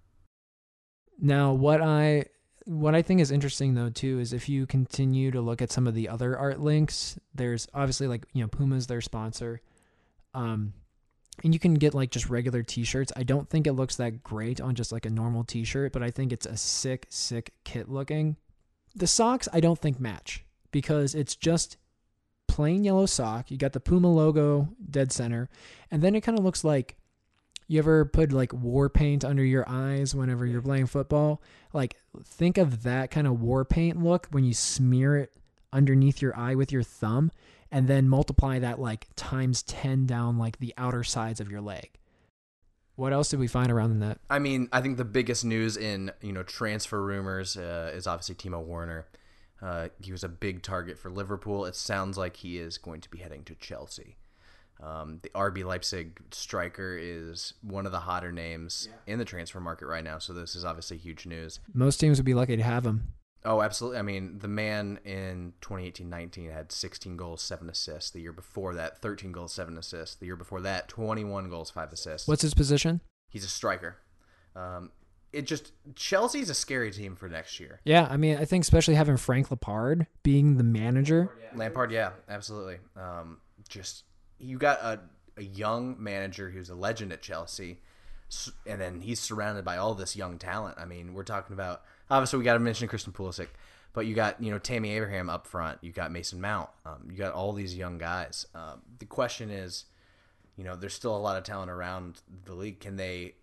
[1.18, 2.26] Now, what I
[2.66, 5.86] what I think is interesting though too is if you continue to look at some
[5.86, 9.60] of the other art links, there's obviously like you know Puma's their sponsor,
[10.34, 10.74] um,
[11.42, 13.12] and you can get like just regular T-shirts.
[13.16, 16.10] I don't think it looks that great on just like a normal T-shirt, but I
[16.10, 18.36] think it's a sick, sick kit looking.
[18.94, 21.76] The socks I don't think match because it's just
[22.46, 23.50] plain yellow sock.
[23.50, 25.48] You got the Puma logo dead center,
[25.90, 26.96] and then it kind of looks like
[27.66, 31.42] you ever put like war paint under your eyes whenever you're playing football?
[31.72, 35.32] Like think of that kind of war paint look when you smear it
[35.72, 37.32] underneath your eye with your thumb
[37.74, 41.90] and then multiply that like times 10 down like the outer sides of your leg.
[42.94, 44.20] What else did we find around the net?
[44.30, 48.36] I mean, I think the biggest news in you know transfer rumors uh, is obviously
[48.36, 49.08] Timo Werner.
[49.60, 51.64] Uh, he was a big target for Liverpool.
[51.64, 54.18] It sounds like he is going to be heading to Chelsea.
[54.80, 59.86] Um, the RB Leipzig striker is one of the hotter names in the transfer market
[59.86, 60.18] right now.
[60.18, 61.58] So this is obviously huge news.
[61.72, 63.14] Most teams would be lucky to have him.
[63.44, 63.98] Oh, absolutely.
[63.98, 68.10] I mean, the man in 2018-19 had 16 goals, 7 assists.
[68.10, 70.16] The year before that, 13 goals, 7 assists.
[70.16, 72.26] The year before that, 21 goals, 5 assists.
[72.26, 73.02] What's his position?
[73.28, 73.98] He's a striker.
[74.56, 74.92] Um,
[75.34, 77.80] it just Chelsea's a scary team for next year.
[77.84, 81.30] Yeah, I mean, I think especially having Frank Lampard being the manager.
[81.54, 82.78] Lampard, yeah, absolutely.
[82.96, 83.38] Um,
[83.68, 84.04] just
[84.38, 85.00] you got a,
[85.36, 87.80] a young manager who's a legend at Chelsea,
[88.66, 90.78] and then he's surrounded by all this young talent.
[90.78, 93.48] I mean, we're talking about obviously we got to mention Christian Pulisic,
[93.92, 95.78] but you got you know Tammy Abraham up front.
[95.82, 96.70] You got Mason Mount.
[96.84, 98.46] Um, you got all these young guys.
[98.54, 99.84] Um, the question is,
[100.56, 102.80] you know, there's still a lot of talent around the league.
[102.80, 103.34] Can they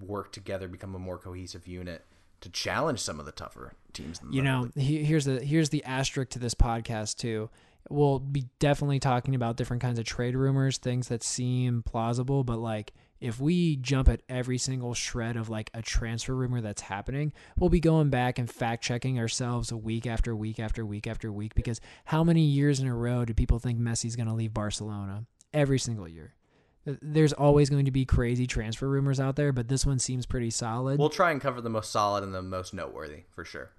[0.00, 2.04] work together, become a more cohesive unit
[2.40, 4.20] to challenge some of the tougher teams?
[4.20, 7.50] In the you know he, here's the here's the asterisk to this podcast too
[7.90, 12.58] we'll be definitely talking about different kinds of trade rumors things that seem plausible but
[12.58, 12.92] like
[13.24, 17.70] if we jump at every single shred of like a transfer rumor that's happening we'll
[17.70, 21.80] be going back and fact checking ourselves week after week after week after week because
[22.04, 25.24] how many years in a row do people think messi's going to leave barcelona?
[25.54, 26.34] Every single year.
[26.84, 30.50] There's always going to be crazy transfer rumors out there but this one seems pretty
[30.50, 30.98] solid.
[30.98, 33.70] We'll try and cover the most solid and the most noteworthy for sure.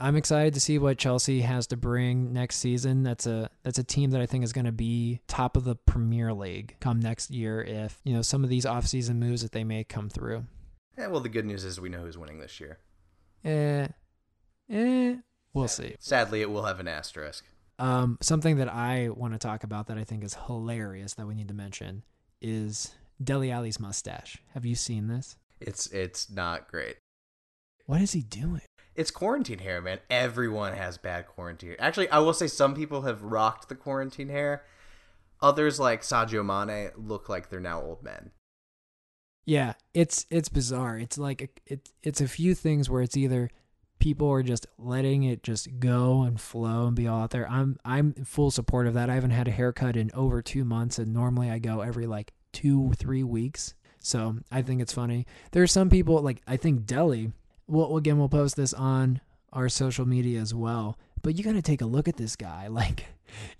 [0.00, 3.02] I'm excited to see what Chelsea has to bring next season.
[3.02, 5.76] That's a that's a team that I think is going to be top of the
[5.76, 9.62] Premier League come next year if, you know, some of these offseason moves that they
[9.62, 10.44] may come through.
[10.96, 12.78] Yeah, well, the good news is we know who's winning this year.
[13.44, 13.88] Eh
[14.70, 15.16] eh
[15.52, 15.96] we'll see.
[15.98, 17.44] Sadly, it will have an asterisk.
[17.78, 21.34] Um something that I want to talk about that I think is hilarious that we
[21.34, 22.04] need to mention
[22.40, 24.38] is Dele Alli's mustache.
[24.54, 25.36] Have you seen this?
[25.60, 26.96] It's it's not great.
[27.84, 28.62] What is he doing?
[28.94, 30.00] It's quarantine hair, man.
[30.10, 31.76] Everyone has bad quarantine.
[31.78, 34.64] Actually, I will say some people have rocked the quarantine hair.
[35.40, 38.32] Others, like Sadio Mane, look like they're now old men.
[39.46, 40.98] Yeah, it's it's bizarre.
[40.98, 43.50] It's like a, it it's a few things where it's either
[43.98, 47.48] people are just letting it just go and flow and be all out there.
[47.48, 49.08] I'm I'm full support of that.
[49.08, 52.32] I haven't had a haircut in over 2 months and normally I go every like
[52.52, 53.74] 2 3 weeks.
[54.02, 55.26] So, I think it's funny.
[55.52, 57.32] There are some people like I think Dele
[57.70, 59.20] well again we'll post this on
[59.52, 60.98] our social media as well.
[61.22, 62.68] But you got to take a look at this guy.
[62.80, 63.06] Like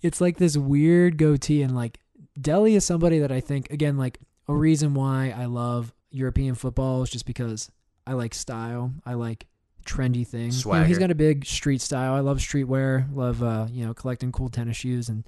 [0.03, 2.01] it's like this weird goatee and like
[2.41, 7.03] Dele is somebody that I think again like a reason why I love European football
[7.03, 7.71] is just because
[8.07, 8.93] I like style.
[9.07, 9.47] I like
[9.87, 10.65] trendy things.
[10.65, 12.15] You know, he's got a big street style.
[12.15, 13.15] I love streetwear.
[13.15, 15.25] Love uh, you know, collecting cool tennis shoes and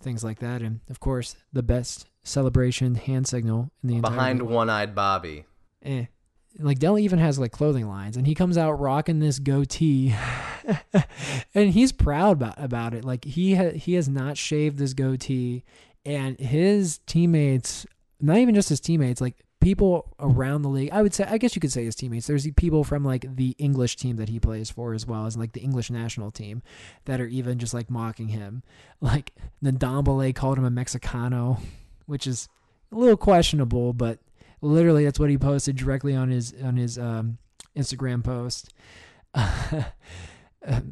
[0.00, 0.62] things like that.
[0.62, 5.46] And of course, the best celebration hand signal in the entire Behind one-eyed Bobby.
[5.82, 6.06] Eh.
[6.58, 10.14] Like Dele even has like clothing lines, and he comes out rocking this goatee,
[11.54, 13.04] and he's proud about, about it.
[13.04, 15.64] Like he ha- he has not shaved this goatee,
[16.04, 17.86] and his teammates,
[18.20, 20.90] not even just his teammates, like people around the league.
[20.92, 22.26] I would say, I guess you could say his teammates.
[22.26, 25.52] There's people from like the English team that he plays for, as well as like
[25.52, 26.62] the English national team,
[27.04, 28.62] that are even just like mocking him.
[29.00, 29.32] Like
[29.62, 31.60] Ndombele called him a Mexicano,
[32.06, 32.48] which is
[32.92, 34.20] a little questionable, but
[34.60, 37.38] literally that's what he posted directly on his on his um,
[37.76, 38.72] Instagram post.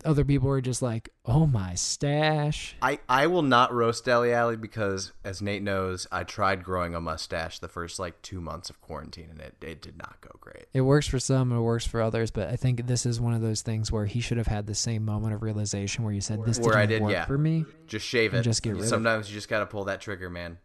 [0.04, 4.56] Other people were just like, "Oh my stash." I, I will not roast Dele Alli
[4.56, 8.80] because, as Nate knows, I tried growing a mustache the first like two months of
[8.80, 10.66] quarantine, and it, it did not go great.
[10.72, 13.40] It works for some, it works for others, but I think this is one of
[13.40, 16.44] those things where he should have had the same moment of realization where you said,
[16.44, 17.24] "This Where didn't I did, work yeah.
[17.24, 18.42] for me." Just shave it.
[18.42, 18.88] just get rid of it.
[18.88, 20.58] Sometimes you just got to pull that trigger, man.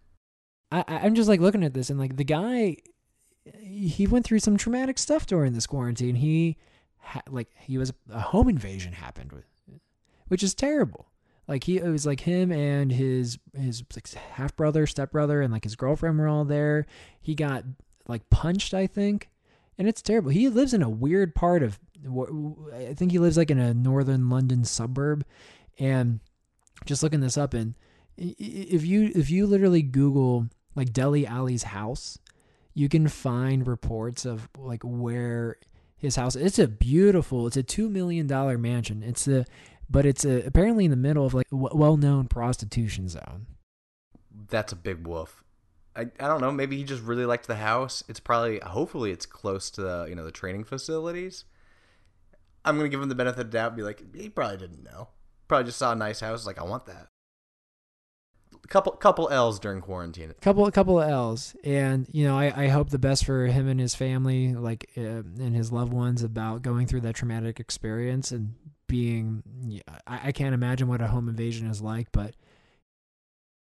[0.71, 2.77] I, I'm just like looking at this and like the guy,
[3.61, 6.15] he went through some traumatic stuff during this quarantine.
[6.15, 6.57] He,
[6.99, 9.45] ha- like, he was a home invasion happened, with,
[10.27, 11.07] which is terrible.
[11.47, 15.51] Like he, it was like him and his his like half brother, step brother, and
[15.51, 16.85] like his girlfriend were all there.
[17.19, 17.63] He got
[18.07, 19.29] like punched, I think,
[19.75, 20.29] and it's terrible.
[20.29, 21.79] He lives in a weird part of,
[22.71, 25.25] I think he lives like in a northern London suburb,
[25.79, 26.19] and
[26.85, 27.73] just looking this up and
[28.15, 30.49] if you if you literally Google
[30.79, 32.17] like Dele Alli's house,
[32.73, 35.57] you can find reports of like where
[35.99, 36.35] his house.
[36.35, 37.45] It's a beautiful.
[37.45, 39.03] It's a two million dollar mansion.
[39.03, 39.45] It's a,
[39.89, 43.47] but it's a, apparently in the middle of like well known prostitution zone.
[44.49, 45.43] That's a big woof.
[45.95, 46.51] I, I don't know.
[46.51, 48.03] Maybe he just really liked the house.
[48.07, 51.43] It's probably hopefully it's close to the you know the training facilities.
[52.63, 53.71] I'm gonna give him the benefit of the doubt.
[53.71, 55.09] And be like he probably didn't know.
[55.49, 56.45] Probably just saw a nice house.
[56.45, 57.08] Like I want that.
[58.69, 60.33] Couple couple L's during quarantine.
[60.41, 63.67] couple a couple of L's, and you know I, I hope the best for him
[63.67, 68.31] and his family, like uh, and his loved ones, about going through that traumatic experience
[68.31, 68.53] and
[68.87, 69.81] being.
[70.05, 72.35] I, I can't imagine what a home invasion is like, but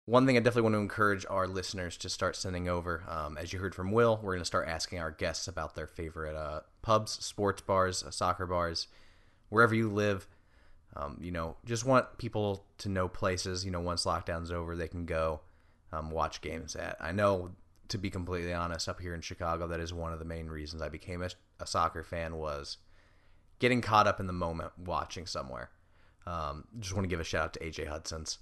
[0.05, 3.53] One thing I definitely want to encourage our listeners to start sending over, um, as
[3.53, 6.61] you heard from Will, we're going to start asking our guests about their favorite uh,
[6.81, 8.87] pubs, sports bars, uh, soccer bars,
[9.49, 10.27] wherever you live.
[10.95, 13.63] Um, you know, just want people to know places.
[13.63, 15.41] You know, once lockdown's over, they can go
[15.91, 16.97] um, watch games at.
[16.99, 17.51] I know,
[17.89, 20.81] to be completely honest, up here in Chicago, that is one of the main reasons
[20.81, 21.29] I became a,
[21.59, 22.77] a soccer fan was
[23.59, 25.69] getting caught up in the moment watching somewhere.
[26.25, 28.39] Um, just want to give a shout out to AJ Hudson's.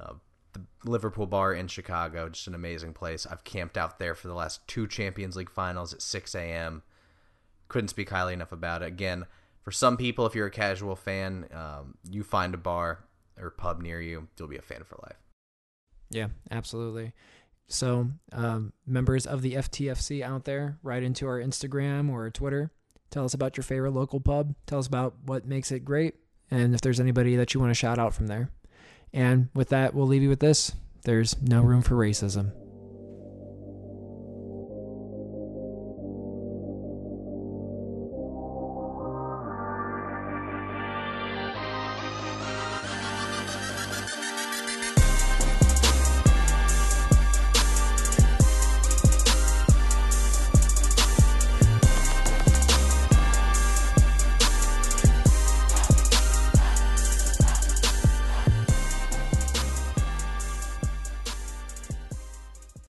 [0.00, 0.14] Uh,
[0.52, 3.26] the Liverpool Bar in Chicago, just an amazing place.
[3.26, 6.82] I've camped out there for the last two Champions League finals at 6 a.m.
[7.68, 8.86] Couldn't speak highly enough about it.
[8.86, 9.26] Again,
[9.64, 13.04] for some people, if you're a casual fan, um, you find a bar
[13.38, 15.16] or pub near you, you'll be a fan for life.
[16.10, 17.12] Yeah, absolutely.
[17.66, 22.70] So, um, members of the FTFC out there, write into our Instagram or Twitter.
[23.10, 24.54] Tell us about your favorite local pub.
[24.66, 26.14] Tell us about what makes it great.
[26.50, 28.50] And if there's anybody that you want to shout out from there.
[29.12, 32.52] And with that, we'll leave you with this there's no room for racism.